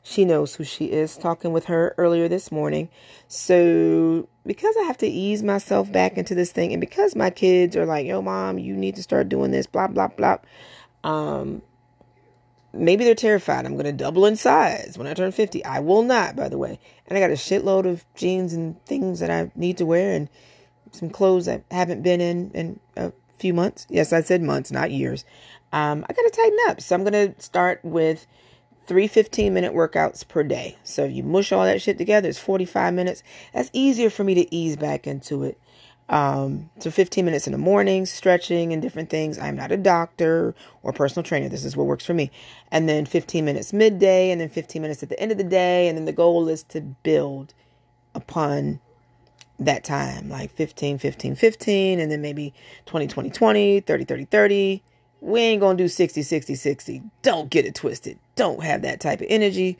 She 0.02 0.26
knows 0.26 0.54
who 0.54 0.64
she 0.64 0.92
is. 0.92 1.16
Talking 1.16 1.52
with 1.52 1.64
her 1.66 1.94
earlier 1.96 2.28
this 2.28 2.52
morning. 2.52 2.90
So 3.28 4.28
because 4.44 4.76
I 4.78 4.82
have 4.82 4.98
to 4.98 5.06
ease 5.06 5.42
myself 5.42 5.90
back 5.90 6.18
into 6.18 6.34
this 6.34 6.52
thing, 6.52 6.72
and 6.72 6.80
because 6.80 7.16
my 7.16 7.30
kids 7.30 7.76
are 7.76 7.86
like, 7.86 8.06
"Yo, 8.06 8.20
mom, 8.20 8.58
you 8.58 8.76
need 8.76 8.96
to 8.96 9.02
start 9.02 9.30
doing 9.30 9.50
this," 9.50 9.66
blah 9.66 9.86
blah 9.86 10.08
blah. 10.08 10.36
Um, 11.02 11.62
maybe 12.74 13.04
they're 13.04 13.14
terrified. 13.14 13.66
I'm 13.66 13.74
going 13.74 13.84
to 13.84 13.92
double 13.92 14.26
in 14.26 14.36
size 14.36 14.96
when 14.98 15.06
I 15.06 15.14
turn 15.14 15.32
50. 15.32 15.64
I 15.64 15.80
will 15.80 16.02
not, 16.02 16.36
by 16.36 16.48
the 16.48 16.58
way. 16.58 16.78
And 17.06 17.16
I 17.16 17.20
got 17.20 17.30
a 17.30 17.34
shitload 17.34 17.86
of 17.86 18.04
jeans 18.14 18.52
and 18.52 18.82
things 18.84 19.20
that 19.20 19.30
I 19.30 19.50
need 19.54 19.78
to 19.78 19.86
wear 19.86 20.14
and 20.14 20.28
some 20.92 21.10
clothes 21.10 21.48
I 21.48 21.62
haven't 21.70 22.02
been 22.02 22.20
in 22.20 22.50
in 22.52 22.80
a 22.96 23.12
few 23.38 23.54
months. 23.54 23.86
Yes, 23.88 24.12
I 24.12 24.22
said 24.22 24.42
months, 24.42 24.70
not 24.70 24.90
years. 24.90 25.24
Um, 25.72 26.04
I 26.08 26.12
got 26.12 26.22
to 26.22 26.30
tighten 26.30 26.58
up. 26.68 26.80
So 26.80 26.94
I'm 26.94 27.04
going 27.04 27.32
to 27.32 27.42
start 27.42 27.80
with 27.82 28.26
three 28.86 29.06
15 29.06 29.52
minute 29.52 29.72
workouts 29.72 30.26
per 30.26 30.42
day. 30.42 30.76
So 30.84 31.04
if 31.04 31.12
you 31.12 31.22
mush 31.22 31.52
all 31.52 31.64
that 31.64 31.82
shit 31.82 31.98
together, 31.98 32.28
it's 32.28 32.38
45 32.38 32.94
minutes. 32.94 33.22
That's 33.52 33.70
easier 33.72 34.10
for 34.10 34.24
me 34.24 34.34
to 34.34 34.54
ease 34.54 34.76
back 34.76 35.06
into 35.06 35.42
it. 35.42 35.58
Um, 36.08 36.70
so 36.80 36.90
15 36.90 37.24
minutes 37.24 37.46
in 37.46 37.52
the 37.52 37.58
morning, 37.58 38.04
stretching 38.06 38.72
and 38.72 38.82
different 38.82 39.08
things. 39.08 39.38
I'm 39.38 39.56
not 39.56 39.72
a 39.72 39.76
doctor 39.76 40.54
or 40.82 40.92
personal 40.92 41.24
trainer. 41.24 41.48
This 41.48 41.64
is 41.64 41.76
what 41.76 41.86
works 41.86 42.04
for 42.04 42.14
me. 42.14 42.30
And 42.70 42.88
then 42.88 43.06
15 43.06 43.44
minutes 43.44 43.72
midday 43.72 44.30
and 44.30 44.40
then 44.40 44.48
15 44.48 44.82
minutes 44.82 45.02
at 45.02 45.08
the 45.08 45.18
end 45.18 45.32
of 45.32 45.38
the 45.38 45.44
day. 45.44 45.88
And 45.88 45.96
then 45.96 46.04
the 46.04 46.12
goal 46.12 46.48
is 46.48 46.62
to 46.64 46.80
build 46.80 47.54
upon 48.14 48.80
that 49.58 49.84
time, 49.84 50.28
like 50.28 50.50
15, 50.50 50.98
15, 50.98 51.36
15, 51.36 52.00
and 52.00 52.10
then 52.10 52.20
maybe 52.20 52.52
20, 52.86 53.06
20, 53.06 53.30
20, 53.30 53.80
30, 53.80 54.04
30, 54.04 54.24
30. 54.24 54.82
We 55.20 55.40
ain't 55.40 55.60
gonna 55.60 55.78
do 55.78 55.88
60, 55.88 56.22
60, 56.22 56.54
60. 56.54 57.02
Don't 57.22 57.48
get 57.48 57.64
it 57.64 57.74
twisted. 57.74 58.18
Don't 58.36 58.62
have 58.62 58.82
that 58.82 59.00
type 59.00 59.20
of 59.20 59.26
energy 59.30 59.78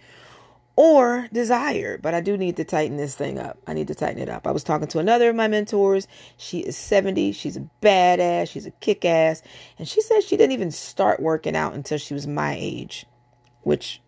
or 0.76 1.28
desire. 1.32 1.98
But 1.98 2.14
I 2.14 2.20
do 2.20 2.36
need 2.36 2.56
to 2.56 2.64
tighten 2.64 2.96
this 2.96 3.14
thing 3.14 3.38
up. 3.38 3.58
I 3.66 3.74
need 3.74 3.88
to 3.88 3.94
tighten 3.94 4.20
it 4.20 4.28
up. 4.28 4.46
I 4.46 4.50
was 4.50 4.64
talking 4.64 4.88
to 4.88 4.98
another 4.98 5.30
of 5.30 5.36
my 5.36 5.48
mentors. 5.48 6.08
She 6.36 6.60
is 6.60 6.76
70. 6.76 7.32
She's 7.32 7.56
a 7.56 7.68
badass. 7.80 8.48
She's 8.50 8.66
a 8.66 8.70
kick 8.70 9.04
ass. 9.04 9.42
And 9.78 9.88
she 9.88 10.00
said 10.00 10.22
she 10.22 10.36
didn't 10.36 10.52
even 10.52 10.70
start 10.70 11.20
working 11.20 11.56
out 11.56 11.74
until 11.74 11.98
she 11.98 12.14
was 12.14 12.26
my 12.26 12.56
age, 12.58 13.06
which 13.62 14.00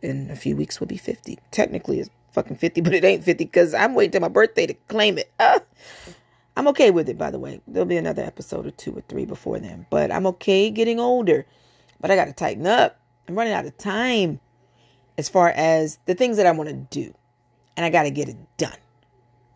in 0.00 0.30
a 0.30 0.36
few 0.36 0.56
weeks 0.56 0.80
will 0.80 0.86
be 0.86 0.96
50. 0.96 1.38
Technically, 1.50 2.00
it's 2.00 2.10
fucking 2.32 2.56
50, 2.56 2.80
but 2.80 2.94
it 2.94 3.04
ain't 3.04 3.24
50 3.24 3.44
because 3.44 3.74
I'm 3.74 3.94
waiting 3.94 4.12
till 4.12 4.20
my 4.20 4.28
birthday 4.28 4.66
to 4.66 4.74
claim 4.88 5.18
it. 5.18 5.32
Uh, 5.38 5.60
I'm 6.56 6.68
okay 6.68 6.90
with 6.90 7.08
it, 7.08 7.16
by 7.16 7.30
the 7.30 7.38
way. 7.38 7.60
There'll 7.66 7.86
be 7.86 7.96
another 7.96 8.22
episode 8.22 8.66
or 8.66 8.70
two 8.72 8.92
or 8.92 9.00
three 9.08 9.24
before 9.24 9.58
then, 9.58 9.86
but 9.88 10.12
I'm 10.12 10.26
okay 10.26 10.68
getting 10.68 11.00
older. 11.00 11.46
But 11.98 12.10
I 12.10 12.16
got 12.16 12.26
to 12.26 12.32
tighten 12.34 12.66
up. 12.66 13.00
I'm 13.26 13.36
running 13.36 13.54
out 13.54 13.64
of 13.64 13.78
time 13.78 14.40
as 15.22 15.28
far 15.28 15.50
as 15.50 16.00
the 16.06 16.16
things 16.16 16.36
that 16.36 16.46
I 16.46 16.50
want 16.50 16.68
to 16.68 16.74
do, 16.74 17.14
and 17.76 17.86
I 17.86 17.90
got 17.90 18.02
to 18.02 18.10
get 18.10 18.28
it 18.28 18.36
done. 18.56 18.76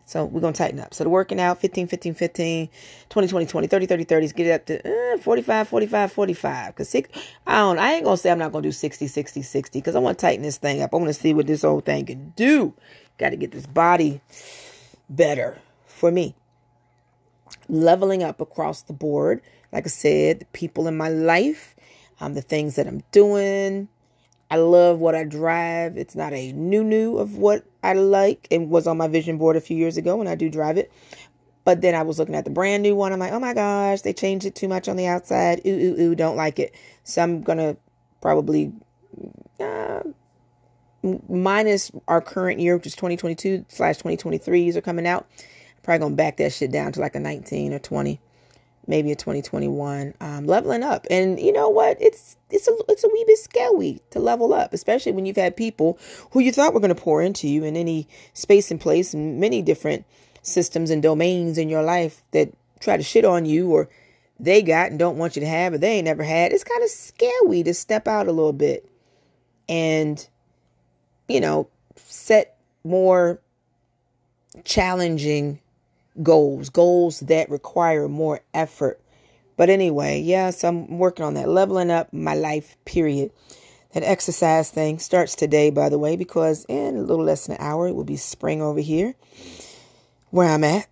So 0.05 0.23
we're 0.23 0.39
going 0.39 0.53
to 0.53 0.57
tighten 0.57 0.79
up. 0.79 0.93
So 0.93 1.03
the 1.03 1.09
working 1.09 1.37
out 1.37 1.59
15, 1.59 1.87
15, 1.87 2.13
15, 2.13 2.69
20, 3.09 3.27
20, 3.27 3.45
20, 3.45 3.67
30, 3.67 3.85
30, 3.85 4.05
30s, 4.05 4.33
get 4.33 4.47
it 4.47 4.51
up 4.51 4.65
to 4.67 5.15
uh, 5.15 5.17
45, 5.17 5.67
45, 5.67 6.11
45. 6.13 6.67
Because 6.67 6.95
I 7.45 7.57
don't, 7.57 7.77
I 7.77 7.91
ain't 7.95 8.05
going 8.05 8.15
to 8.15 8.21
say 8.21 8.31
I'm 8.31 8.39
not 8.39 8.53
going 8.53 8.63
to 8.63 8.69
do 8.69 8.71
60, 8.71 9.05
60, 9.05 9.41
60 9.41 9.79
because 9.79 9.97
I 9.97 9.99
want 9.99 10.17
to 10.17 10.21
tighten 10.25 10.43
this 10.43 10.55
thing 10.55 10.81
up. 10.81 10.93
I 10.93 10.95
want 10.95 11.09
to 11.09 11.13
see 11.13 11.33
what 11.33 11.45
this 11.45 11.63
whole 11.63 11.81
thing 11.81 12.05
can 12.05 12.29
do. 12.37 12.73
Got 13.17 13.31
to 13.31 13.35
get 13.35 13.51
this 13.51 13.67
body 13.67 14.21
better 15.09 15.59
for 15.87 16.09
me. 16.09 16.35
Leveling 17.67 18.23
up 18.23 18.39
across 18.39 18.83
the 18.83 18.93
board. 18.93 19.41
Like 19.73 19.85
I 19.87 19.89
said, 19.89 20.39
the 20.39 20.45
people 20.53 20.87
in 20.87 20.95
my 20.95 21.09
life, 21.09 21.75
um, 22.21 22.33
the 22.33 22.41
things 22.41 22.77
that 22.77 22.87
I'm 22.87 23.03
doing, 23.11 23.89
I 24.49 24.57
love 24.57 24.99
what 24.99 25.15
I 25.15 25.23
drive. 25.23 25.97
It's 25.97 26.15
not 26.15 26.33
a 26.33 26.51
new 26.53 26.83
new 26.83 27.17
of 27.17 27.35
what 27.37 27.65
I 27.83 27.93
like. 27.93 28.47
It 28.49 28.61
was 28.61 28.87
on 28.87 28.97
my 28.97 29.07
vision 29.07 29.37
board 29.37 29.55
a 29.55 29.61
few 29.61 29.75
years 29.75 29.97
ago 29.97 30.15
when 30.15 30.27
I 30.27 30.35
do 30.35 30.49
drive 30.49 30.77
it. 30.77 30.91
But 31.65 31.81
then 31.81 31.95
I 31.95 32.03
was 32.03 32.17
looking 32.17 32.35
at 32.35 32.45
the 32.45 32.49
brand 32.49 32.81
new 32.81 32.95
one. 32.95 33.11
I'm 33.11 33.19
like, 33.19 33.33
oh 33.33 33.39
my 33.39 33.53
gosh, 33.53 34.01
they 34.01 34.13
changed 34.13 34.45
it 34.45 34.55
too 34.55 34.69
much 34.69 34.87
on 34.87 34.95
the 34.95 35.05
outside. 35.05 35.61
Ooh, 35.65 35.69
ooh, 35.69 36.01
ooh, 36.01 36.15
don't 36.15 36.37
like 36.37 36.59
it. 36.59 36.73
So 37.03 37.21
I'm 37.21 37.41
going 37.41 37.57
to 37.57 37.75
probably, 38.21 38.71
uh, 39.59 40.03
minus 41.27 41.91
our 42.07 42.21
current 42.21 42.61
year, 42.61 42.77
which 42.77 42.87
is 42.87 42.95
2022 42.95 43.65
slash 43.67 43.97
2023s 43.97 44.77
are 44.77 44.81
coming 44.81 45.05
out. 45.05 45.27
Probably 45.83 45.99
going 45.99 46.13
to 46.13 46.17
back 46.17 46.37
that 46.37 46.53
shit 46.53 46.71
down 46.71 46.93
to 46.93 47.01
like 47.01 47.15
a 47.15 47.19
19 47.19 47.73
or 47.73 47.79
20 47.79 48.21
maybe 48.87 49.11
a 49.11 49.15
2021 49.15 50.13
um, 50.19 50.45
leveling 50.45 50.83
up. 50.83 51.05
And 51.11 51.39
you 51.39 51.51
know 51.51 51.69
what? 51.69 51.97
It's 52.01 52.37
it's 52.49 52.67
a 52.67 52.75
it's 52.87 53.03
a 53.03 53.09
wee 53.09 53.23
bit 53.27 53.37
scary 53.37 54.01
to 54.11 54.19
level 54.19 54.53
up 54.53 54.73
especially 54.73 55.11
when 55.11 55.25
you've 55.25 55.35
had 55.35 55.55
people 55.55 55.99
who 56.31 56.39
you 56.39 56.51
thought 56.51 56.73
were 56.73 56.79
going 56.79 56.95
to 56.95 57.01
pour 57.01 57.21
into 57.21 57.47
you 57.47 57.63
in 57.63 57.75
any 57.75 58.07
space 58.33 58.71
and 58.71 58.79
place 58.79 59.13
and 59.13 59.39
many 59.39 59.61
different 59.61 60.05
systems 60.41 60.89
and 60.89 61.03
domains 61.03 61.57
in 61.57 61.69
your 61.69 61.83
life 61.83 62.23
that 62.31 62.49
try 62.79 62.95
to 62.95 63.03
shit 63.03 63.25
on 63.25 63.45
you 63.45 63.69
or 63.71 63.89
they 64.39 64.61
got 64.61 64.89
and 64.89 64.99
don't 64.99 65.17
want 65.17 65.35
you 65.35 65.41
to 65.41 65.47
have 65.47 65.73
or 65.73 65.77
they 65.77 65.97
ain't 65.97 66.05
never 66.05 66.23
had. 66.23 66.51
It's 66.51 66.63
kind 66.63 66.83
of 66.83 66.89
scary 66.89 67.63
to 67.63 67.73
step 67.73 68.07
out 68.07 68.27
a 68.27 68.31
little 68.31 68.53
bit 68.53 68.89
and 69.67 70.25
you 71.27 71.41
know 71.41 71.67
set 71.95 72.57
more 72.83 73.41
challenging 74.63 75.59
goals, 76.23 76.69
goals 76.69 77.19
that 77.21 77.49
require 77.49 78.07
more 78.07 78.41
effort. 78.53 79.01
But 79.55 79.69
anyway, 79.69 80.21
yes, 80.21 80.63
I'm 80.63 80.99
working 80.99 81.25
on 81.25 81.33
that, 81.33 81.49
leveling 81.49 81.91
up 81.91 82.13
my 82.13 82.35
life, 82.35 82.77
period. 82.85 83.31
That 83.93 84.03
exercise 84.03 84.69
thing 84.69 84.99
starts 84.99 85.33
today, 85.35 85.71
by 85.71 85.89
the 85.89 85.97
way, 85.97 86.15
because 86.15 86.65
in 86.69 86.97
a 86.97 87.01
little 87.01 87.25
less 87.25 87.47
than 87.47 87.55
an 87.55 87.61
hour, 87.61 87.87
it 87.87 87.95
will 87.95 88.03
be 88.03 88.17
spring 88.17 88.61
over 88.61 88.79
here 88.79 89.15
where 90.29 90.49
I'm 90.49 90.63
at. 90.63 90.87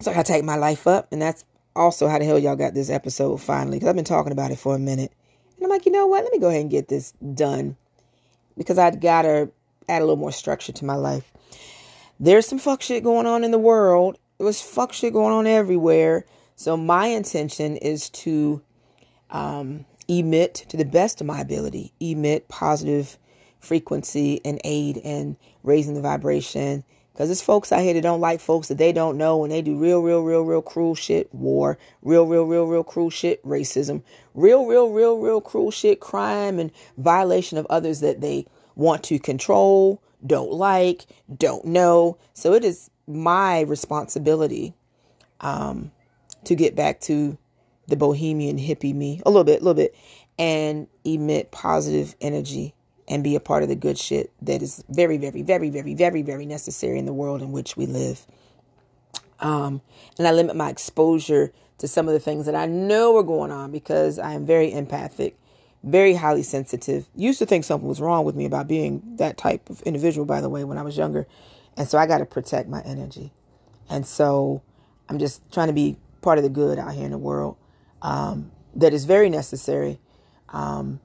So 0.00 0.10
I 0.10 0.14
gotta 0.14 0.30
take 0.30 0.44
my 0.44 0.56
life 0.56 0.86
up, 0.86 1.12
and 1.12 1.22
that's 1.22 1.44
also 1.74 2.08
how 2.08 2.18
the 2.18 2.24
hell 2.24 2.38
y'all 2.38 2.56
got 2.56 2.74
this 2.74 2.90
episode 2.90 3.40
finally, 3.40 3.78
because 3.78 3.88
I've 3.88 3.96
been 3.96 4.04
talking 4.04 4.32
about 4.32 4.50
it 4.50 4.58
for 4.58 4.74
a 4.74 4.78
minute. 4.78 5.12
And 5.56 5.64
I'm 5.64 5.70
like, 5.70 5.86
you 5.86 5.92
know 5.92 6.06
what? 6.06 6.24
Let 6.24 6.32
me 6.32 6.40
go 6.40 6.48
ahead 6.48 6.60
and 6.60 6.70
get 6.70 6.88
this 6.88 7.12
done 7.12 7.76
because 8.58 8.78
I 8.78 8.90
gotta 8.90 9.50
add 9.88 10.02
a 10.02 10.04
little 10.04 10.16
more 10.16 10.32
structure 10.32 10.72
to 10.72 10.84
my 10.84 10.96
life. 10.96 11.32
There's 12.20 12.46
some 12.46 12.58
fuck 12.58 12.82
shit 12.82 13.04
going 13.04 13.26
on 13.26 13.44
in 13.44 13.52
the 13.52 13.58
world, 13.58 14.18
there 14.42 14.46
was 14.48 14.60
fuck 14.60 14.92
shit 14.92 15.12
going 15.12 15.32
on 15.32 15.46
everywhere. 15.46 16.24
So 16.56 16.76
my 16.76 17.06
intention 17.06 17.76
is 17.76 18.10
to 18.10 18.60
um, 19.30 19.84
emit 20.08 20.66
to 20.70 20.76
the 20.76 20.84
best 20.84 21.20
of 21.20 21.28
my 21.28 21.40
ability, 21.40 21.92
emit 22.00 22.48
positive 22.48 23.20
frequency 23.60 24.40
and 24.44 24.60
aid 24.64 24.96
in 24.96 25.36
raising 25.62 25.94
the 25.94 26.00
vibration. 26.00 26.82
Because 27.12 27.28
there's 27.28 27.40
folks 27.40 27.70
out 27.70 27.82
here 27.82 27.94
that 27.94 28.00
don't 28.00 28.20
like 28.20 28.40
folks 28.40 28.66
that 28.66 28.78
they 28.78 28.92
don't 28.92 29.16
know 29.16 29.44
and 29.44 29.52
they 29.52 29.62
do 29.62 29.78
real, 29.78 30.00
real, 30.00 30.22
real, 30.22 30.42
real 30.42 30.60
cruel 30.60 30.96
shit. 30.96 31.32
War. 31.32 31.78
Real, 32.02 32.26
real, 32.26 32.42
real, 32.42 32.64
real 32.64 32.82
cruel 32.82 33.10
shit. 33.10 33.40
Racism. 33.44 34.02
Real, 34.34 34.66
real, 34.66 34.88
real, 34.88 35.18
real 35.18 35.40
cruel 35.40 35.70
shit. 35.70 36.00
Crime 36.00 36.58
and 36.58 36.72
violation 36.98 37.58
of 37.58 37.66
others 37.70 38.00
that 38.00 38.20
they 38.20 38.46
want 38.74 39.04
to 39.04 39.20
control, 39.20 40.02
don't 40.26 40.50
like, 40.50 41.06
don't 41.32 41.64
know. 41.64 42.18
So 42.34 42.54
it 42.54 42.64
is 42.64 42.90
my 43.06 43.60
responsibility 43.60 44.74
um, 45.40 45.90
to 46.44 46.54
get 46.54 46.76
back 46.76 47.00
to 47.00 47.36
the 47.88 47.96
bohemian 47.96 48.58
hippie 48.58 48.94
me 48.94 49.20
a 49.26 49.30
little 49.30 49.44
bit, 49.44 49.60
a 49.60 49.64
little 49.64 49.74
bit, 49.74 49.94
and 50.38 50.86
emit 51.04 51.50
positive 51.50 52.14
energy 52.20 52.74
and 53.08 53.24
be 53.24 53.34
a 53.34 53.40
part 53.40 53.62
of 53.62 53.68
the 53.68 53.76
good 53.76 53.98
shit 53.98 54.32
that 54.40 54.62
is 54.62 54.84
very, 54.88 55.18
very, 55.18 55.42
very, 55.42 55.68
very, 55.68 55.94
very, 55.94 56.22
very 56.22 56.46
necessary 56.46 56.98
in 56.98 57.04
the 57.04 57.12
world 57.12 57.42
in 57.42 57.52
which 57.52 57.76
we 57.76 57.86
live. 57.86 58.26
Um, 59.40 59.82
and 60.18 60.26
I 60.26 60.32
limit 60.32 60.56
my 60.56 60.70
exposure 60.70 61.52
to 61.78 61.88
some 61.88 62.06
of 62.06 62.14
the 62.14 62.20
things 62.20 62.46
that 62.46 62.54
I 62.54 62.66
know 62.66 63.16
are 63.16 63.24
going 63.24 63.50
on 63.50 63.72
because 63.72 64.18
I 64.18 64.34
am 64.34 64.46
very 64.46 64.72
empathic, 64.72 65.36
very 65.82 66.14
highly 66.14 66.44
sensitive. 66.44 67.08
Used 67.16 67.40
to 67.40 67.46
think 67.46 67.64
something 67.64 67.88
was 67.88 68.00
wrong 68.00 68.24
with 68.24 68.36
me 68.36 68.44
about 68.44 68.68
being 68.68 69.02
that 69.16 69.36
type 69.36 69.68
of 69.68 69.82
individual, 69.82 70.24
by 70.24 70.40
the 70.40 70.48
way, 70.48 70.62
when 70.62 70.78
I 70.78 70.82
was 70.82 70.96
younger. 70.96 71.26
And 71.76 71.88
so 71.88 71.98
I 71.98 72.06
got 72.06 72.18
to 72.18 72.26
protect 72.26 72.68
my 72.68 72.82
energy. 72.82 73.32
And 73.88 74.06
so 74.06 74.62
I'm 75.08 75.18
just 75.18 75.42
trying 75.52 75.68
to 75.68 75.72
be 75.72 75.96
part 76.20 76.38
of 76.38 76.44
the 76.44 76.50
good 76.50 76.78
out 76.78 76.94
here 76.94 77.04
in 77.04 77.10
the 77.10 77.18
world 77.18 77.56
um, 78.00 78.50
that 78.74 78.92
is 78.92 79.04
very 79.04 79.28
necessary 79.28 79.98
um, 80.50 81.00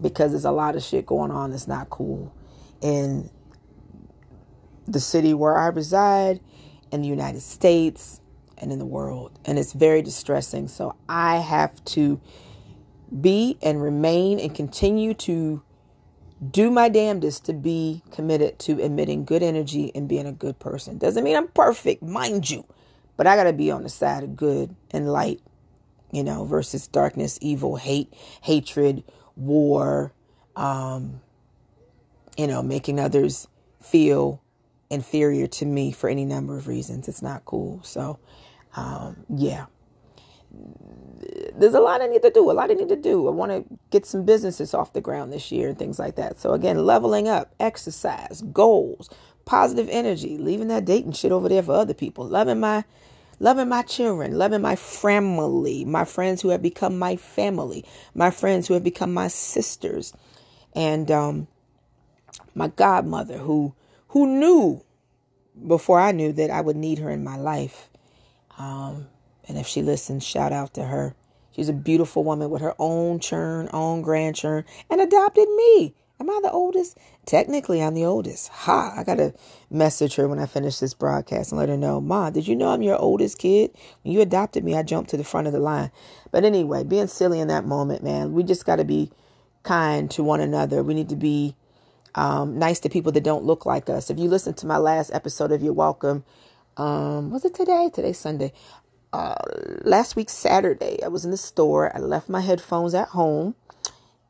because 0.00 0.32
there's 0.32 0.44
a 0.44 0.50
lot 0.50 0.76
of 0.76 0.82
shit 0.82 1.06
going 1.06 1.30
on 1.30 1.50
that's 1.50 1.68
not 1.68 1.90
cool 1.90 2.34
in 2.80 3.30
the 4.86 5.00
city 5.00 5.34
where 5.34 5.56
I 5.56 5.66
reside, 5.68 6.40
in 6.90 7.02
the 7.02 7.08
United 7.08 7.42
States, 7.42 8.20
and 8.56 8.72
in 8.72 8.78
the 8.78 8.86
world. 8.86 9.38
And 9.44 9.58
it's 9.58 9.72
very 9.72 10.02
distressing. 10.02 10.68
So 10.68 10.96
I 11.08 11.36
have 11.38 11.84
to 11.86 12.20
be 13.20 13.58
and 13.62 13.82
remain 13.82 14.38
and 14.38 14.54
continue 14.54 15.14
to 15.14 15.62
do 16.50 16.70
my 16.70 16.88
damnedest 16.88 17.44
to 17.46 17.52
be 17.52 18.02
committed 18.12 18.58
to 18.60 18.78
emitting 18.78 19.24
good 19.24 19.42
energy 19.42 19.90
and 19.94 20.08
being 20.08 20.26
a 20.26 20.32
good 20.32 20.58
person. 20.58 20.98
Doesn't 20.98 21.24
mean 21.24 21.36
I'm 21.36 21.48
perfect, 21.48 22.02
mind 22.02 22.48
you, 22.48 22.64
but 23.16 23.26
I 23.26 23.36
got 23.36 23.44
to 23.44 23.52
be 23.52 23.70
on 23.70 23.82
the 23.82 23.88
side 23.88 24.22
of 24.22 24.36
good 24.36 24.74
and 24.90 25.10
light, 25.10 25.40
you 26.12 26.22
know, 26.22 26.44
versus 26.44 26.86
darkness, 26.86 27.38
evil, 27.40 27.76
hate, 27.76 28.12
hatred, 28.42 29.02
war, 29.36 30.12
um, 30.54 31.20
you 32.36 32.46
know, 32.46 32.62
making 32.62 33.00
others 33.00 33.48
feel 33.82 34.40
inferior 34.90 35.46
to 35.46 35.66
me 35.66 35.90
for 35.92 36.08
any 36.08 36.24
number 36.24 36.56
of 36.56 36.68
reasons. 36.68 37.08
It's 37.08 37.22
not 37.22 37.44
cool. 37.44 37.80
So, 37.82 38.18
um, 38.76 39.24
yeah 39.28 39.66
there's 41.58 41.74
a 41.74 41.80
lot 41.80 42.00
I 42.00 42.06
need 42.06 42.22
to 42.22 42.30
do, 42.30 42.50
a 42.50 42.52
lot 42.52 42.70
I 42.70 42.74
need 42.74 42.88
to 42.88 42.96
do. 42.96 43.26
I 43.26 43.30
want 43.30 43.50
to 43.52 43.64
get 43.90 44.06
some 44.06 44.24
businesses 44.24 44.74
off 44.74 44.92
the 44.92 45.00
ground 45.00 45.32
this 45.32 45.50
year 45.50 45.68
and 45.68 45.78
things 45.78 45.98
like 45.98 46.16
that. 46.16 46.40
So 46.40 46.52
again, 46.52 46.86
leveling 46.86 47.28
up, 47.28 47.54
exercise, 47.58 48.42
goals, 48.52 49.10
positive 49.44 49.88
energy, 49.90 50.38
leaving 50.38 50.68
that 50.68 50.84
dating 50.84 51.12
shit 51.12 51.32
over 51.32 51.48
there 51.48 51.62
for 51.62 51.72
other 51.72 51.94
people, 51.94 52.26
loving 52.26 52.60
my 52.60 52.84
loving 53.40 53.68
my 53.68 53.82
children, 53.82 54.36
loving 54.36 54.62
my 54.62 54.76
family, 54.76 55.84
my 55.84 56.04
friends 56.04 56.42
who 56.42 56.48
have 56.48 56.62
become 56.62 56.98
my 56.98 57.16
family, 57.16 57.84
my 58.14 58.30
friends 58.30 58.66
who 58.66 58.74
have 58.74 58.84
become 58.84 59.12
my 59.12 59.28
sisters, 59.28 60.12
and 60.74 61.10
um, 61.10 61.48
my 62.54 62.68
godmother 62.68 63.38
who 63.38 63.74
who 64.08 64.26
knew 64.38 64.84
before 65.66 65.98
I 66.00 66.12
knew 66.12 66.32
that 66.32 66.50
I 66.50 66.60
would 66.60 66.76
need 66.76 66.98
her 66.98 67.10
in 67.10 67.24
my 67.24 67.36
life. 67.36 67.90
Um, 68.58 69.08
and 69.48 69.58
if 69.58 69.66
she 69.66 69.82
listens, 69.82 70.24
shout 70.24 70.52
out 70.52 70.74
to 70.74 70.84
her. 70.84 71.14
She's 71.50 71.68
a 71.68 71.72
beautiful 71.72 72.22
woman 72.22 72.50
with 72.50 72.62
her 72.62 72.74
own 72.78 73.18
churn, 73.18 73.68
own 73.72 74.04
grandchurn, 74.04 74.64
and 74.90 75.00
adopted 75.00 75.48
me 75.48 75.94
Am 76.20 76.28
I 76.28 76.40
the 76.42 76.50
oldest? 76.50 76.98
Technically, 77.26 77.80
I'm 77.80 77.94
the 77.94 78.04
oldest. 78.04 78.48
Ha! 78.48 78.94
I 78.96 79.04
gotta 79.04 79.34
message 79.70 80.16
her 80.16 80.26
when 80.26 80.40
I 80.40 80.46
finish 80.46 80.78
this 80.78 80.92
broadcast 80.92 81.52
and 81.52 81.60
let 81.60 81.68
her 81.68 81.76
know, 81.76 82.00
Ma, 82.00 82.30
did 82.30 82.48
you 82.48 82.56
know 82.56 82.70
I'm 82.70 82.82
your 82.82 82.98
oldest 82.98 83.38
kid? 83.38 83.70
When 84.02 84.12
you 84.12 84.20
adopted 84.20 84.64
me, 84.64 84.74
I 84.74 84.82
jumped 84.82 85.10
to 85.10 85.16
the 85.16 85.22
front 85.22 85.46
of 85.46 85.52
the 85.52 85.60
line. 85.60 85.92
But 86.32 86.44
anyway, 86.44 86.82
being 86.82 87.06
silly 87.06 87.38
in 87.38 87.46
that 87.48 87.66
moment, 87.66 88.02
man, 88.02 88.32
we 88.32 88.42
just 88.42 88.66
gotta 88.66 88.84
be 88.84 89.12
kind 89.62 90.10
to 90.12 90.24
one 90.24 90.40
another. 90.40 90.82
We 90.82 90.94
need 90.94 91.08
to 91.10 91.16
be 91.16 91.54
um, 92.16 92.58
nice 92.58 92.80
to 92.80 92.88
people 92.88 93.12
that 93.12 93.22
don't 93.22 93.44
look 93.44 93.64
like 93.64 93.88
us. 93.88 94.10
If 94.10 94.18
you 94.18 94.28
listen 94.28 94.54
to 94.54 94.66
my 94.66 94.78
last 94.78 95.12
episode 95.14 95.52
of 95.52 95.62
You're 95.62 95.72
Welcome, 95.72 96.24
um, 96.76 97.30
was 97.30 97.44
it 97.44 97.54
today? 97.54 97.90
Today's 97.94 98.18
Sunday. 98.18 98.52
Uh, 99.12 99.34
last 99.82 100.16
week, 100.16 100.30
Saturday, 100.30 101.02
I 101.02 101.08
was 101.08 101.24
in 101.24 101.30
the 101.30 101.36
store. 101.36 101.94
I 101.96 102.00
left 102.00 102.28
my 102.28 102.40
headphones 102.40 102.94
at 102.94 103.08
home 103.08 103.54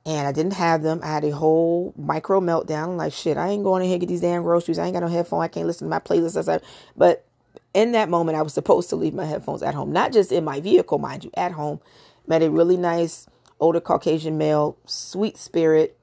and 0.07 0.27
I 0.27 0.33
didn't 0.33 0.55
have 0.55 0.83
them. 0.83 1.01
I 1.03 1.09
had 1.09 1.25
a 1.25 1.31
whole 1.31 1.93
micro 1.97 2.41
meltdown. 2.41 2.97
Like, 2.97 3.13
shit, 3.13 3.37
I 3.37 3.49
ain't 3.49 3.65
going 3.65 3.83
in 3.83 3.89
here 3.91 3.99
get 3.99 4.09
these 4.09 4.23
damn 4.23 4.43
groceries. 4.43 4.79
I 4.79 4.85
ain't 4.87 4.95
got 4.95 5.01
no 5.01 5.09
headphone. 5.09 5.43
I 5.43 5.49
can't 5.49 5.67
listen 5.67 5.87
to 5.87 5.91
my 5.91 5.99
playlist. 5.99 6.63
But 6.97 7.27
in 7.75 7.93
that 7.93 8.09
moment, 8.09 8.39
I 8.39 8.43
was 8.43 8.55
supposed 8.55 8.89
to 8.91 8.97
leave 8.97 9.15
my 9.15 9.27
headphones 9.27 9.63
at 9.63 9.75
home, 9.75 9.93
not 9.93 10.13
just 10.13 10.33
in 10.33 10.45
my 10.45 10.61
vehicle, 10.61 10.99
mind 10.99 11.25
you, 11.25 11.31
at 11.37 11.53
home. 11.53 11.81
Met 12.27 12.43
a 12.43 12.51
really 12.51 12.77
nice 12.77 13.27
older 13.61 13.81
Caucasian 13.81 14.39
male, 14.39 14.79
sweet 14.87 15.37
spirit, 15.37 15.99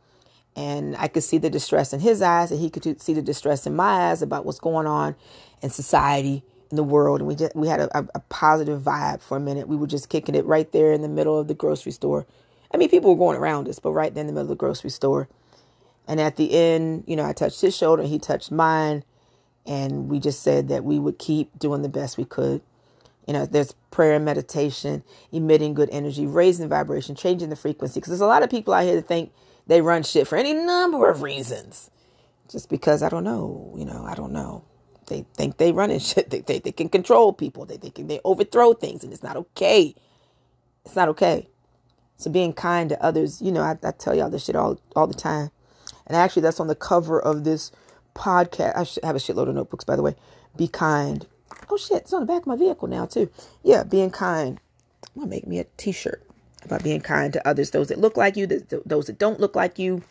and 0.56 0.96
I 0.98 1.08
could 1.08 1.24
see 1.24 1.38
the 1.38 1.50
distress 1.50 1.94
in 1.94 2.00
his 2.00 2.22
eyes, 2.22 2.52
and 2.52 2.60
he 2.60 2.70
could 2.70 3.02
see 3.02 3.14
the 3.14 3.22
distress 3.22 3.66
in 3.66 3.76
my 3.76 4.10
eyes 4.10 4.22
about 4.22 4.46
what's 4.46 4.60
going 4.60 4.88
on 4.88 5.16
in 5.62 5.70
society, 5.70 6.44
in 6.72 6.78
the 6.78 6.84
world. 6.84 7.22
And 7.22 7.28
we 7.28 7.36
just 7.36 7.56
we 7.56 7.68
had 7.68 7.80
a, 7.80 8.08
a, 8.16 8.20
positive 8.30 8.82
vibe 8.82 9.22
for 9.22 9.38
a 9.38 9.40
minute. 9.40 9.68
We 9.68 9.76
were 9.76 9.88
just 9.88 10.10
kicking 10.10 10.36
it 10.36 10.46
right 10.46 10.72
there 10.72 10.92
in 10.92 11.02
the 11.02 11.08
middle 11.08 11.38
of 11.38 11.48
the 11.48 11.54
grocery 11.54 11.92
store 11.92 12.26
I 12.76 12.78
mean, 12.78 12.90
people 12.90 13.12
were 13.12 13.18
going 13.18 13.38
around 13.38 13.70
us, 13.70 13.80
but 13.80 13.94
right 13.94 14.14
there 14.14 14.20
in 14.22 14.28
the 14.28 14.34
middle 14.34 14.44
of 14.44 14.50
the 14.50 14.56
grocery 14.56 14.90
store. 14.90 15.30
And 16.10 16.20
at 16.20 16.36
the 16.36 16.54
end, 16.54 17.06
you 17.08 17.16
know, 17.16 17.26
I 17.26 17.32
touched 17.32 17.62
his 17.62 17.76
shoulder, 17.76 18.04
he 18.04 18.20
touched 18.20 18.52
mine, 18.52 19.06
and 19.66 20.10
we 20.10 20.20
just 20.20 20.44
said 20.44 20.68
that 20.68 20.84
we 20.84 21.00
would 21.00 21.18
keep 21.18 21.58
doing 21.58 21.84
the 21.84 21.90
best 21.90 22.18
we 22.18 22.26
could. 22.26 22.62
You 23.28 23.34
know, 23.34 23.46
there's 23.46 23.74
prayer 23.92 24.16
and 24.16 24.26
meditation, 24.26 25.04
emitting 25.32 25.74
good 25.74 25.90
energy, 25.92 26.28
raising 26.28 26.68
vibration, 26.68 27.16
changing 27.16 27.50
the 27.50 27.56
frequency. 27.56 28.02
Because 28.02 28.12
there's 28.12 28.22
a 28.22 28.28
lot 28.28 28.44
of 28.44 28.50
people 28.50 28.74
out 28.74 28.84
here 28.84 28.96
that 28.96 29.08
think 29.08 29.32
they 29.66 29.82
run 29.82 30.04
shit 30.04 30.28
for 30.28 30.38
any 30.38 30.54
number 30.54 31.10
of 31.10 31.22
reasons. 31.22 31.90
Just 32.52 32.70
because 32.70 33.02
I 33.02 33.08
don't 33.10 33.24
know, 33.24 33.74
you 33.78 33.86
know, 33.86 34.06
I 34.06 34.16
don't 34.16 34.34
know. 34.34 34.66
They 35.08 35.26
think 35.36 35.58
they 35.58 35.72
running 35.72 36.00
shit. 36.12 36.30
They, 36.30 36.42
they, 36.42 36.60
they 36.60 36.72
can 36.72 36.90
control 36.90 37.34
people. 37.34 37.66
They, 37.66 37.78
can 37.90 38.08
they 38.08 38.20
overthrow 38.24 38.74
things, 38.74 39.04
and 39.04 39.14
it's 39.14 39.24
not 39.24 39.38
okay. 39.38 39.96
It's 40.86 40.96
not 40.96 41.10
okay. 41.10 41.48
So 42.18 42.32
being 42.32 42.54
kind 42.54 42.90
to 42.90 43.04
others, 43.04 43.42
you 43.42 43.52
know, 43.52 43.62
I, 43.62 43.78
I 43.84 43.92
tell 43.92 44.16
y'all 44.16 44.30
this 44.30 44.46
shit 44.46 44.56
all, 44.56 44.80
all 44.96 45.08
the 45.08 45.14
time. 45.14 45.52
And 46.08 46.16
actually, 46.16 46.44
that's 46.44 46.60
on 46.60 46.68
the 46.68 46.76
cover 46.76 47.20
of 47.20 47.44
this 47.44 47.72
podcast. 48.16 48.78
I 48.78 48.84
should 48.84 49.04
have 49.04 49.16
a 49.16 49.20
shitload 49.20 49.50
of 49.50 49.56
notebooks, 49.56 49.84
by 49.84 49.96
the 49.96 50.04
way. 50.04 50.16
Be 50.56 50.68
kind. 50.68 51.28
Oh 51.70 51.78
shit, 51.78 52.04
it's 52.04 52.14
on 52.14 52.22
the 52.22 52.26
back 52.26 52.42
of 52.44 52.48
my 52.48 52.56
vehicle 52.56 52.88
now 52.88 53.06
too. 53.06 53.30
Yeah, 53.64 53.84
being 53.84 54.12
kind. 54.12 54.60
I'm 55.16 55.22
gonna 55.22 55.30
make 55.30 55.48
me 55.48 55.60
a 55.60 55.66
T-shirt 55.78 56.22
about 56.64 56.84
being 56.84 57.02
kind 57.02 57.32
to 57.34 57.48
others, 57.48 57.72
those 57.72 57.88
that 57.90 58.00
look 58.00 58.18
like 58.18 58.36
you, 58.36 58.48
those 58.48 59.08
that 59.08 59.20
don't 59.20 59.40
look 59.40 59.56
like 59.56 59.78
you, 59.80 60.04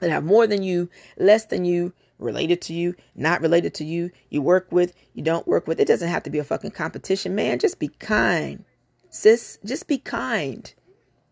that 0.00 0.10
have 0.10 0.24
more 0.24 0.46
than 0.46 0.62
you, 0.62 0.90
less 1.16 1.46
than 1.46 1.64
you, 1.64 1.92
related 2.22 2.60
to 2.62 2.72
you, 2.72 2.94
not 3.14 3.40
related 3.40 3.74
to 3.74 3.84
you, 3.84 4.10
you 4.30 4.42
work 4.42 4.68
with, 4.70 4.94
you 5.14 5.22
don't 5.22 5.46
work 5.46 5.66
with. 5.66 5.80
It 5.80 5.88
doesn't 5.88 6.08
have 6.08 6.22
to 6.24 6.30
be 6.30 6.38
a 6.38 6.44
fucking 6.44 6.70
competition, 6.72 7.34
man. 7.34 7.58
Just 7.58 7.78
be 7.78 7.88
kind, 7.88 8.64
sis. 9.10 9.58
Just 9.64 9.88
be 9.88 9.98
kind. 9.98 10.72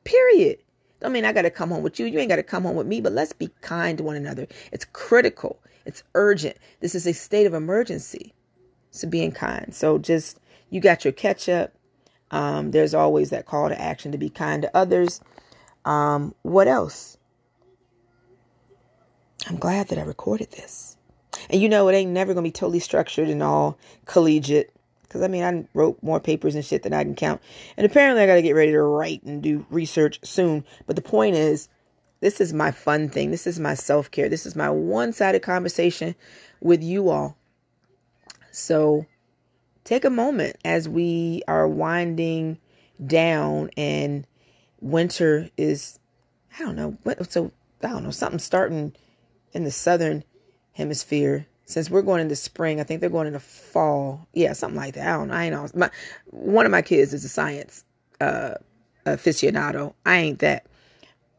Period. 0.04 0.58
Don't 1.00 1.12
mean 1.12 1.24
I 1.24 1.32
got 1.32 1.42
to 1.42 1.50
come 1.50 1.70
home 1.70 1.82
with 1.82 1.98
you. 1.98 2.06
You 2.06 2.18
ain't 2.18 2.28
got 2.28 2.36
to 2.36 2.42
come 2.42 2.64
home 2.64 2.76
with 2.76 2.86
me, 2.86 3.00
but 3.00 3.12
let's 3.12 3.32
be 3.32 3.50
kind 3.62 3.96
to 3.98 4.04
one 4.04 4.16
another. 4.16 4.46
It's 4.70 4.84
critical. 4.84 5.58
It's 5.86 6.02
urgent. 6.14 6.56
This 6.80 6.94
is 6.94 7.06
a 7.06 7.14
state 7.14 7.46
of 7.46 7.54
emergency. 7.54 8.34
So 8.90 9.08
being 9.08 9.32
kind. 9.32 9.74
So 9.74 9.98
just, 9.98 10.38
you 10.68 10.80
got 10.80 11.04
your 11.04 11.12
catch 11.12 11.48
up. 11.48 11.72
Um, 12.30 12.70
there's 12.70 12.94
always 12.94 13.30
that 13.30 13.46
call 13.46 13.68
to 13.68 13.80
action 13.80 14.12
to 14.12 14.18
be 14.18 14.28
kind 14.28 14.62
to 14.62 14.76
others. 14.76 15.20
Um, 15.84 16.34
what 16.42 16.68
else? 16.68 17.16
I'm 19.46 19.56
glad 19.56 19.88
that 19.88 19.98
I 19.98 20.02
recorded 20.02 20.50
this. 20.50 20.96
And 21.48 21.60
you 21.60 21.68
know, 21.68 21.88
it 21.88 21.94
ain't 21.94 22.10
never 22.10 22.34
going 22.34 22.44
to 22.44 22.48
be 22.48 22.52
totally 22.52 22.80
structured 22.80 23.28
and 23.28 23.42
all 23.42 23.78
collegiate. 24.04 24.72
Because 25.02 25.22
I 25.22 25.28
mean, 25.28 25.42
I 25.42 25.66
wrote 25.74 26.02
more 26.02 26.20
papers 26.20 26.54
and 26.54 26.64
shit 26.64 26.82
than 26.82 26.92
I 26.92 27.02
can 27.02 27.14
count. 27.14 27.40
And 27.76 27.86
apparently, 27.86 28.22
I 28.22 28.26
got 28.26 28.34
to 28.34 28.42
get 28.42 28.54
ready 28.54 28.72
to 28.72 28.82
write 28.82 29.22
and 29.24 29.42
do 29.42 29.66
research 29.70 30.20
soon. 30.22 30.64
But 30.86 30.96
the 30.96 31.02
point 31.02 31.36
is, 31.36 31.68
this 32.20 32.40
is 32.40 32.52
my 32.52 32.70
fun 32.70 33.08
thing. 33.08 33.30
This 33.30 33.46
is 33.46 33.58
my 33.58 33.74
self 33.74 34.10
care. 34.10 34.28
This 34.28 34.46
is 34.46 34.54
my 34.54 34.70
one 34.70 35.12
sided 35.12 35.42
conversation 35.42 36.14
with 36.60 36.82
you 36.82 37.08
all. 37.08 37.36
So 38.52 39.06
take 39.84 40.04
a 40.04 40.10
moment 40.10 40.56
as 40.64 40.88
we 40.88 41.42
are 41.48 41.66
winding 41.66 42.58
down 43.04 43.70
and 43.76 44.26
winter 44.80 45.48
is, 45.56 45.98
I 46.58 46.62
don't 46.62 46.76
know, 46.76 46.96
what, 47.02 47.32
so 47.32 47.50
I 47.82 47.88
don't 47.88 48.04
know, 48.04 48.10
something 48.10 48.38
starting 48.38 48.94
in 49.52 49.64
the 49.64 49.70
southern 49.70 50.24
hemisphere 50.72 51.46
since 51.70 51.88
we're 51.88 52.02
going 52.02 52.20
into 52.20 52.34
spring, 52.36 52.80
I 52.80 52.82
think 52.82 53.00
they're 53.00 53.08
going 53.08 53.28
into 53.28 53.40
fall. 53.40 54.26
Yeah, 54.34 54.52
something 54.54 54.76
like 54.76 54.94
that. 54.94 55.06
I 55.06 55.12
don't 55.12 55.28
know. 55.28 55.34
I 55.34 55.48
know. 55.48 55.68
My, 55.74 55.90
one 56.26 56.66
of 56.66 56.72
my 56.72 56.82
kids 56.82 57.14
is 57.14 57.24
a 57.24 57.28
science 57.28 57.84
uh, 58.20 58.54
aficionado. 59.06 59.94
I 60.04 60.16
ain't 60.16 60.40
that. 60.40 60.66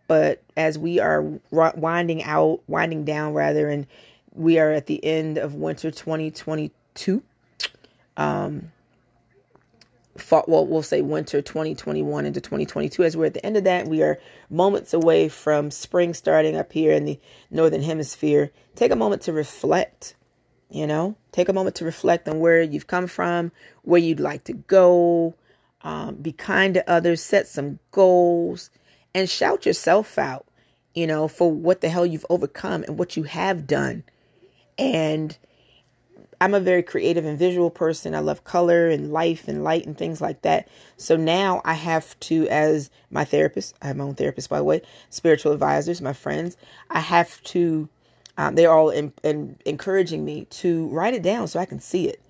But 0.07 0.41
as 0.55 0.77
we 0.77 0.99
are 0.99 1.21
winding 1.51 2.23
out, 2.23 2.61
winding 2.67 3.03
down 3.03 3.33
rather, 3.33 3.69
and 3.69 3.85
we 4.33 4.57
are 4.57 4.71
at 4.71 4.85
the 4.85 5.03
end 5.03 5.37
of 5.37 5.55
winter 5.55 5.91
2022. 5.91 7.21
Um, 8.17 8.71
fall, 10.21 10.45
well, 10.47 10.65
we'll 10.65 10.83
say 10.83 11.01
winter 11.01 11.41
2021 11.41 12.25
into 12.25 12.41
2022. 12.41 13.03
As 13.03 13.17
we're 13.17 13.25
at 13.25 13.33
the 13.33 13.45
end 13.45 13.57
of 13.57 13.63
that, 13.65 13.87
we 13.87 14.01
are 14.03 14.19
moments 14.49 14.93
away 14.93 15.27
from 15.29 15.71
spring 15.71 16.13
starting 16.13 16.55
up 16.55 16.71
here 16.71 16.93
in 16.93 17.05
the 17.05 17.19
northern 17.49 17.81
hemisphere. 17.81 18.51
Take 18.75 18.91
a 18.91 18.95
moment 18.95 19.23
to 19.23 19.33
reflect 19.33 20.15
you 20.71 20.87
know, 20.87 21.15
take 21.33 21.49
a 21.49 21.53
moment 21.53 21.75
to 21.75 21.85
reflect 21.85 22.27
on 22.29 22.39
where 22.39 22.61
you've 22.61 22.87
come 22.87 23.05
from, 23.05 23.51
where 23.83 23.99
you'd 23.99 24.21
like 24.21 24.45
to 24.45 24.53
go. 24.53 25.35
Um, 25.83 26.15
be 26.15 26.31
kind 26.31 26.75
to 26.75 26.89
others, 26.89 27.21
set 27.21 27.47
some 27.47 27.79
goals, 27.91 28.69
and 29.13 29.29
shout 29.29 29.65
yourself 29.65 30.17
out, 30.17 30.45
you 30.93 31.07
know, 31.07 31.27
for 31.27 31.51
what 31.51 31.81
the 31.81 31.89
hell 31.89 32.05
you've 32.05 32.25
overcome 32.29 32.83
and 32.83 32.97
what 32.97 33.17
you 33.17 33.23
have 33.23 33.67
done. 33.67 34.03
And 34.77 35.37
I'm 36.41 36.55
a 36.55 36.59
very 36.59 36.83
creative 36.83 37.23
and 37.23 37.39
visual 37.39 37.69
person. 37.69 38.15
I 38.15 38.19
love 38.19 38.43
color 38.43 38.89
and 38.89 39.13
life 39.13 39.47
and 39.47 39.63
light 39.63 39.85
and 39.85 39.97
things 39.97 40.19
like 40.19 40.41
that. 40.41 40.67
So 40.97 41.15
now 41.15 41.61
I 41.63 41.75
have 41.75 42.19
to, 42.21 42.47
as 42.49 42.89
my 43.11 43.23
therapist, 43.23 43.75
I 43.81 43.87
have 43.87 43.95
my 43.95 44.03
own 44.05 44.15
therapist, 44.15 44.49
by 44.49 44.57
the 44.57 44.65
way, 44.65 44.81
spiritual 45.11 45.53
advisors, 45.53 46.01
my 46.01 46.13
friends, 46.13 46.57
I 46.89 46.99
have 46.99 47.41
to 47.43 47.87
um, 48.37 48.55
they're 48.55 48.71
all 48.71 48.89
in, 48.89 49.13
in 49.23 49.57
encouraging 49.65 50.25
me 50.25 50.45
to 50.45 50.87
write 50.87 51.13
it 51.13 51.21
down 51.21 51.47
so 51.47 51.59
I 51.59 51.65
can 51.65 51.79
see 51.79 52.07
it. 52.07 52.21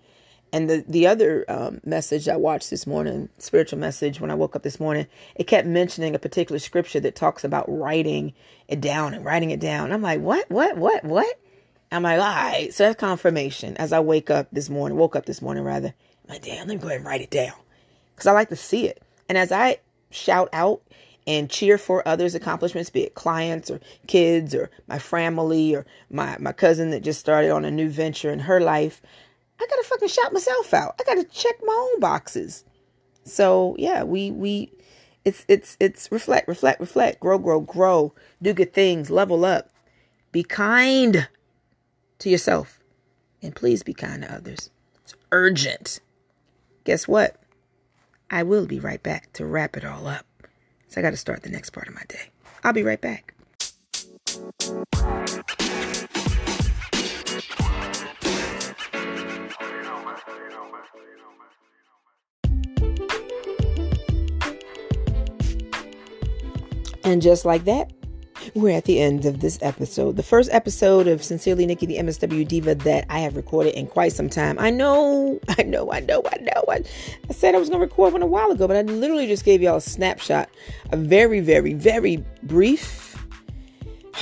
And 0.54 0.70
the 0.70 0.84
the 0.88 1.08
other 1.08 1.46
um, 1.48 1.80
message 1.86 2.28
I 2.28 2.36
watched 2.36 2.70
this 2.70 2.86
morning, 2.86 3.30
spiritual 3.38 3.80
message, 3.80 4.20
when 4.20 4.30
I 4.32 4.36
woke 4.36 4.56
up 4.56 4.64
this 4.64 4.82
morning, 4.82 5.08
it 5.36 5.46
kept 5.48 5.66
mentioning 5.66 6.14
a 6.14 6.20
particular 6.20 6.60
scripture 6.60 7.00
that 7.00 7.16
talks 7.16 7.46
about 7.46 7.66
writing 7.70 8.34
it 8.68 8.82
down 8.82 9.14
and 9.14 9.24
writing 9.24 9.52
it 9.52 9.62
down. 9.62 9.94
I'm 9.94 10.02
like, 10.02 10.20
what, 10.20 10.50
what, 10.52 10.76
what, 10.78 11.06
what? 11.06 11.40
I'm 11.92 12.04
like, 12.04 12.20
all 12.20 12.26
right. 12.26 12.74
So 12.74 12.86
that's 12.86 13.00
confirmation. 13.00 13.76
As 13.78 13.92
I 13.92 14.00
wake 14.00 14.30
up 14.30 14.48
this 14.52 14.70
morning, 14.70 14.98
woke 14.98 15.16
up 15.16 15.26
this 15.26 15.42
morning 15.42 15.64
rather, 15.64 15.94
I'm 16.28 16.34
like, 16.36 16.44
damn, 16.44 16.68
let 16.68 16.76
me 16.76 16.76
go 16.78 16.88
ahead 16.88 16.98
and 16.98 17.06
write 17.06 17.22
it 17.22 17.30
down 17.30 17.54
because 18.16 18.28
I 18.28 18.32
like 18.32 18.50
to 18.50 18.56
see 18.56 18.88
it. 18.88 19.02
And 19.28 19.38
as 19.38 19.52
I 19.52 19.78
shout 20.10 20.50
out 20.54 20.82
and 21.28 21.50
cheer 21.50 21.78
for 21.78 22.08
others' 22.08 22.36
accomplishments, 22.36 22.90
be 22.90 23.04
it 23.04 23.14
clients 23.14 23.70
or 23.70 23.80
kids 24.08 24.56
or 24.56 24.70
my 24.88 25.00
family 25.00 25.76
or 25.76 25.86
my, 26.10 26.38
my 26.40 26.52
cousin 26.52 26.92
that 26.92 27.04
just 27.04 27.20
started 27.20 27.52
on 27.52 27.66
a 27.66 27.72
new 27.72 27.90
venture 27.90 28.32
in 28.32 28.40
her 28.40 28.62
life, 28.62 29.02
I 29.60 29.68
gotta 29.70 29.84
fucking 29.84 30.08
shout 30.08 30.34
myself 30.34 30.74
out. 30.74 30.96
I 31.00 31.04
gotta 31.04 31.24
check 31.26 31.56
my 31.64 31.90
own 31.94 32.00
boxes. 32.00 32.64
So 33.24 33.76
yeah, 33.78 34.04
we 34.04 34.32
we 34.32 34.72
it's 35.24 35.46
it's 35.48 35.78
it's 35.80 36.12
reflect, 36.12 36.48
reflect, 36.48 36.80
reflect, 36.80 37.20
grow, 37.20 37.38
grow, 37.38 37.62
grow, 37.62 38.14
do 38.42 38.54
good 38.54 38.74
things, 38.74 39.12
level 39.12 39.46
up, 39.46 39.70
be 40.32 40.44
kind 40.44 41.28
to 42.22 42.30
yourself, 42.30 42.80
and 43.42 43.56
please 43.56 43.84
be 43.84 43.94
kind 43.94 44.22
to 44.22 44.34
others. 44.34 44.70
It's 45.04 45.16
urgent. 45.32 46.00
Guess 46.84 47.08
what? 47.08 47.36
I 48.30 48.44
will 48.44 48.66
be 48.66 48.80
right 48.80 49.02
back 49.02 49.34
to 49.34 49.46
wrap 49.46 49.76
it 49.76 49.84
all 49.84 50.08
up. 50.08 50.26
So 50.88 51.02
I 51.02 51.04
got 51.04 51.12
to 51.12 51.18
start 51.18 51.44
the 51.44 51.50
next 51.50 51.72
part 51.72 51.88
of 51.88 51.96
my 51.96 52.04
day. 52.08 52.30
I'll 52.64 52.74
be 52.74 52.84
right 52.84 53.02
back. 53.02 53.34
And 67.04 67.22
just 67.22 67.46
like 67.46 67.66
that, 67.66 67.92
we're 68.54 68.76
at 68.76 68.86
the 68.86 69.00
end 69.00 69.26
of 69.26 69.40
this 69.40 69.58
episode. 69.62 70.18
The 70.18 70.24
first 70.24 70.50
episode 70.52 71.08
of 71.08 71.24
Sincerely 71.24 71.66
Nikki, 71.66 71.86
the 71.86 71.98
MSW 71.98 72.48
Diva 72.48 72.76
that 72.76 73.06
I 73.10 73.20
have 73.20 73.36
recorded 73.36 73.76
in 73.76 73.88
quite 73.88 74.12
some 74.12 74.30
time. 74.30 74.60
I 74.60 74.70
know, 74.70 75.40
I 75.58 75.64
know, 75.64 75.92
I 75.92 76.02
know, 76.02 76.22
I 76.32 76.38
know. 76.42 76.64
I, 76.70 76.84
I 77.30 77.34
said 77.34 77.56
I 77.56 77.60
was 77.60 77.70
going 77.70 77.80
to 77.80 77.86
record 77.86 78.14
one 78.14 78.22
a 78.22 78.28
while 78.28 78.52
ago, 78.52 78.68
but 78.68 78.78
I 78.78 78.82
literally 78.82 79.28
just 79.28 79.46
gave 79.46 79.62
y'all 79.62 79.78
a 79.78 79.82
snapshot, 79.82 80.50
a 80.92 80.98
very, 80.98 81.40
very, 81.40 81.74
very 81.74 82.24
brief 82.44 83.16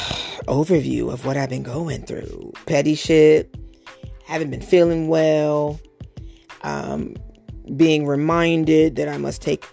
overview 0.48 1.12
of 1.12 1.26
what 1.26 1.38
I've 1.38 1.50
been 1.50 1.63
going 1.63 2.04
through. 2.04 2.54
Petty 2.65 2.96
shit, 2.96 3.56
haven't 4.26 4.52
been 4.52 4.62
feeling 4.62 5.08
well, 5.08 5.80
um, 6.62 7.15
being 7.76 8.06
reminded 8.06 8.96
that 8.98 9.08
I 9.08 9.18
must 9.18 9.42
take 9.42 9.68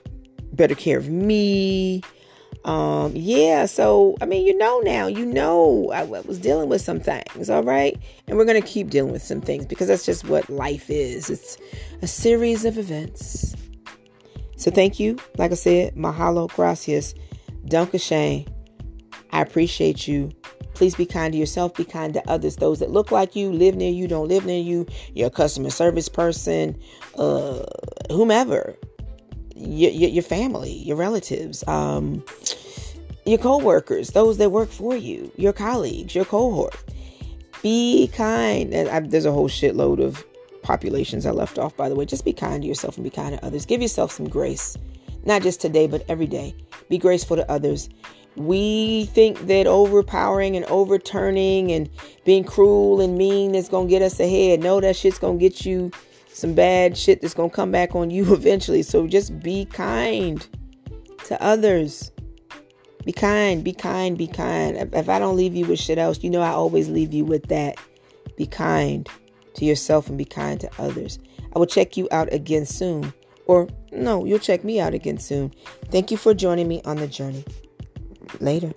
better 0.52 0.74
care 0.74 0.98
of 0.98 1.08
me. 1.08 2.02
Um, 2.66 3.12
yeah, 3.14 3.66
so 3.66 4.16
I 4.20 4.26
mean, 4.26 4.44
you 4.44 4.58
know 4.58 4.80
now, 4.80 5.06
you 5.06 5.24
know 5.24 5.92
I, 5.92 6.02
was 6.02 6.40
dealing 6.40 6.68
with 6.68 6.80
some 6.80 6.98
things, 6.98 7.48
all 7.48 7.62
right? 7.62 7.96
And 8.26 8.36
we're 8.36 8.44
gonna 8.44 8.60
keep 8.60 8.90
dealing 8.90 9.12
with 9.12 9.22
some 9.22 9.40
things 9.40 9.66
because 9.66 9.86
that's 9.86 10.04
just 10.04 10.24
what 10.28 10.50
life 10.50 10.90
is. 10.90 11.30
It's 11.30 11.58
a 12.02 12.08
series 12.08 12.64
of 12.64 12.76
events. 12.76 13.54
So 14.56 14.72
thank 14.72 14.98
you. 14.98 15.16
Like 15.38 15.52
I 15.52 15.54
said, 15.54 15.94
mahalo, 15.94 16.48
gracias, 16.48 17.14
danke 17.68 18.00
schön. 18.00 18.48
I 19.30 19.42
appreciate 19.42 20.08
you. 20.08 20.32
Please 20.74 20.96
be 20.96 21.06
kind 21.06 21.32
to 21.32 21.38
yourself, 21.38 21.72
be 21.74 21.84
kind 21.84 22.12
to 22.14 22.28
others, 22.28 22.56
those 22.56 22.80
that 22.80 22.90
look 22.90 23.12
like 23.12 23.36
you, 23.36 23.52
live 23.52 23.76
near 23.76 23.92
you, 23.92 24.08
don't 24.08 24.26
live 24.26 24.44
near 24.44 24.60
you, 24.60 24.86
your 25.14 25.30
customer 25.30 25.70
service 25.70 26.08
person, 26.08 26.76
uh, 27.16 27.62
whomever 28.10 28.76
your, 29.56 29.90
your, 29.90 30.10
your 30.10 30.22
family, 30.22 30.72
your 30.72 30.96
relatives, 30.96 31.66
um, 31.66 32.24
your 33.24 33.38
co-workers, 33.38 34.10
those 34.10 34.38
that 34.38 34.50
work 34.50 34.70
for 34.70 34.96
you, 34.96 35.32
your 35.36 35.52
colleagues, 35.52 36.14
your 36.14 36.24
cohort. 36.24 36.76
Be 37.62 38.08
kind. 38.12 38.72
And 38.72 38.88
I, 38.88 39.00
there's 39.00 39.24
a 39.24 39.32
whole 39.32 39.48
shitload 39.48 40.02
of 40.02 40.24
populations 40.62 41.26
I 41.26 41.30
left 41.30 41.58
off, 41.58 41.76
by 41.76 41.88
the 41.88 41.94
way. 41.94 42.04
Just 42.04 42.24
be 42.24 42.32
kind 42.32 42.62
to 42.62 42.68
yourself 42.68 42.96
and 42.96 43.04
be 43.04 43.10
kind 43.10 43.36
to 43.36 43.44
others. 43.44 43.66
Give 43.66 43.82
yourself 43.82 44.12
some 44.12 44.28
grace, 44.28 44.76
not 45.24 45.42
just 45.42 45.60
today, 45.60 45.86
but 45.86 46.04
every 46.08 46.26
day. 46.26 46.54
Be 46.88 46.98
graceful 46.98 47.36
to 47.36 47.50
others. 47.50 47.88
We 48.36 49.06
think 49.06 49.46
that 49.46 49.66
overpowering 49.66 50.56
and 50.56 50.66
overturning 50.66 51.72
and 51.72 51.88
being 52.24 52.44
cruel 52.44 53.00
and 53.00 53.16
mean 53.16 53.54
is 53.54 53.68
going 53.68 53.86
to 53.86 53.90
get 53.90 54.02
us 54.02 54.20
ahead. 54.20 54.60
No, 54.60 54.80
that 54.80 54.94
shit's 54.94 55.18
going 55.18 55.38
to 55.38 55.42
get 55.42 55.64
you 55.64 55.90
some 56.36 56.52
bad 56.52 56.98
shit 56.98 57.22
that's 57.22 57.32
going 57.32 57.48
to 57.48 57.56
come 57.56 57.70
back 57.70 57.94
on 57.94 58.10
you 58.10 58.32
eventually. 58.34 58.82
So 58.82 59.06
just 59.06 59.40
be 59.40 59.64
kind 59.64 60.46
to 61.24 61.42
others. 61.42 62.12
Be 63.04 63.12
kind, 63.12 63.64
be 63.64 63.72
kind, 63.72 64.18
be 64.18 64.26
kind. 64.26 64.76
If 64.92 65.08
I 65.08 65.18
don't 65.18 65.36
leave 65.36 65.54
you 65.54 65.64
with 65.64 65.78
shit 65.78 65.96
else, 65.96 66.22
you 66.22 66.28
know 66.30 66.42
I 66.42 66.50
always 66.50 66.88
leave 66.88 67.14
you 67.14 67.24
with 67.24 67.46
that. 67.48 67.78
Be 68.36 68.46
kind 68.46 69.08
to 69.54 69.64
yourself 69.64 70.08
and 70.08 70.18
be 70.18 70.24
kind 70.24 70.60
to 70.60 70.70
others. 70.78 71.18
I 71.54 71.58
will 71.58 71.66
check 71.66 71.96
you 71.96 72.08
out 72.10 72.30
again 72.32 72.66
soon. 72.66 73.14
Or 73.46 73.68
no, 73.92 74.24
you'll 74.24 74.40
check 74.40 74.64
me 74.64 74.80
out 74.80 74.92
again 74.92 75.18
soon. 75.18 75.54
Thank 75.90 76.10
you 76.10 76.16
for 76.16 76.34
joining 76.34 76.68
me 76.68 76.82
on 76.84 76.96
the 76.96 77.06
journey. 77.06 77.44
Later. 78.40 78.72